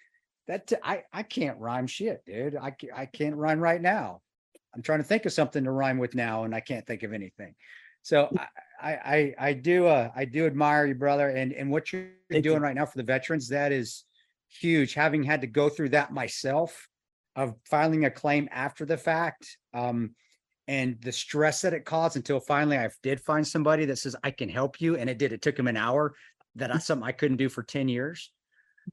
[0.48, 0.68] that.
[0.68, 2.56] t- I I can't rhyme shit, dude.
[2.56, 4.22] I ca- I can't rhyme right now.
[4.76, 7.14] I'm trying to think of something to rhyme with now, and I can't think of
[7.14, 7.56] anything.
[8.02, 8.48] So I
[8.82, 12.44] I I, I do uh I do admire you, brother, and and what you're Thank
[12.44, 12.64] doing you.
[12.64, 13.50] right now for the veterans.
[13.50, 14.04] That is
[14.50, 14.94] huge.
[14.94, 16.88] Having had to go through that myself,
[17.36, 19.58] of filing a claim after the fact.
[19.74, 20.16] Um,
[20.70, 24.32] and the stress that it caused until finally I did find somebody that says I
[24.32, 25.34] can help you, and it did.
[25.34, 26.14] It took him an hour.
[26.56, 28.32] That that's something I couldn't do for ten years.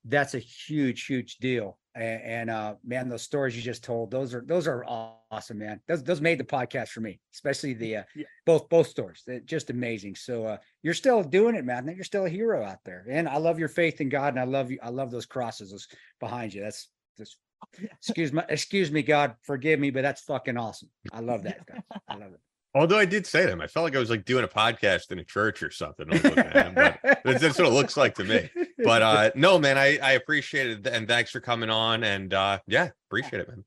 [0.05, 1.79] That's a huge, huge deal.
[1.97, 5.81] A- And, uh, man, those stories you just told, those are those are awesome, man.
[5.89, 8.25] Those those made the podcast for me, especially the uh, Yeah.
[8.47, 9.23] both both stories.
[9.27, 10.15] They're just amazing.
[10.15, 11.89] So uh, you're still doing it, man.
[11.89, 14.45] You're still a hero out there, and I love your faith in God, and I
[14.45, 14.79] love you.
[14.83, 15.89] I love those crosses those
[16.21, 16.61] behind you.
[16.63, 16.89] That's
[17.19, 17.37] that's
[17.83, 20.91] excuse me, excuse me, God, forgive me, but that's fucking awesome.
[21.13, 21.67] I love that.
[21.67, 21.83] Guys.
[22.09, 22.41] I love it.
[22.75, 25.19] Although I did say them, I felt like I was like doing a podcast in
[25.19, 26.07] a church or something.
[26.09, 28.49] I was looking at him, but that's, that's what it looks like to me.
[28.79, 32.05] But uh no, man, I I appreciate it and thanks for coming on.
[32.05, 33.65] And uh yeah, appreciate it, man.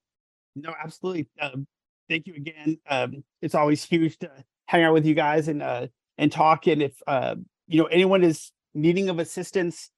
[0.56, 1.28] No, absolutely.
[1.40, 1.68] Um,
[2.10, 2.78] thank you again.
[2.90, 4.32] Um, it's always huge to
[4.68, 6.68] hang out with you guys and uh, and talk.
[6.68, 7.36] And if uh,
[7.68, 9.90] you know anyone is needing of assistance,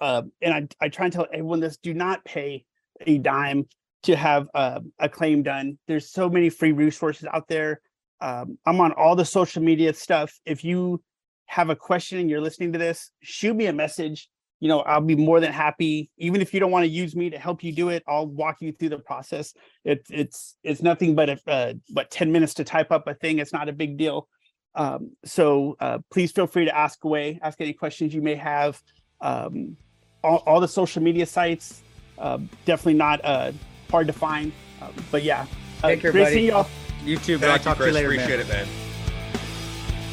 [0.00, 2.64] uh, and I, I try and tell everyone this: do not pay
[3.00, 3.66] a dime
[4.04, 5.78] to have uh, a claim done.
[5.88, 7.80] There's so many free resources out there.
[8.20, 10.32] Um, I'm on all the social media stuff.
[10.44, 11.02] If you
[11.46, 14.28] have a question and you're listening to this, shoot me a message.
[14.58, 16.10] You know i'll be more than happy.
[16.16, 18.56] Even if you don't want to use me to help you do it i'll walk
[18.60, 19.52] you through the process.
[19.84, 23.38] It, it's it's nothing but a uh, but 10 minutes to type up a thing.
[23.38, 24.28] It's not a big deal.
[24.74, 28.80] Um, so uh, please feel free to ask away ask any questions you may have.
[29.20, 29.76] Um,
[30.24, 31.82] all, all the social media sites
[32.18, 33.52] uh, definitely not uh,
[33.90, 34.52] hard to find.
[34.80, 35.46] Um, but yeah.
[35.82, 36.24] Uh, great buddy.
[36.34, 36.66] seeing y'all
[37.06, 37.48] You too, bro.
[37.48, 38.40] I'll Thank you, talk to you later, Appreciate man.
[38.40, 38.66] it, man.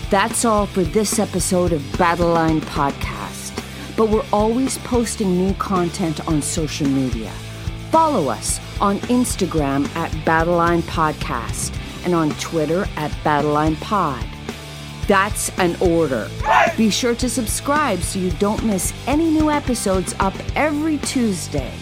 [0.10, 3.52] That's all for this episode of Battleline Podcast.
[3.98, 7.32] But we're always posting new content on social media.
[7.92, 11.76] Follow us on Instagram at Battleline Podcast
[12.06, 14.24] and on Twitter at Battleline Pod.
[15.08, 16.30] That's an order.
[16.78, 21.74] Be sure to subscribe so you don't miss any new episodes up every Tuesday.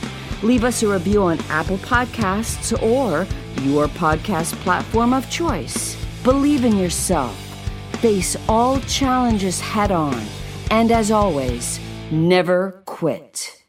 [0.44, 3.28] Leave us a review on Apple Podcasts or
[3.62, 5.96] your podcast platform of choice.
[6.24, 7.36] Believe in yourself.
[7.98, 10.20] Face all challenges head on.
[10.72, 11.80] And as always,
[12.12, 13.61] never quit.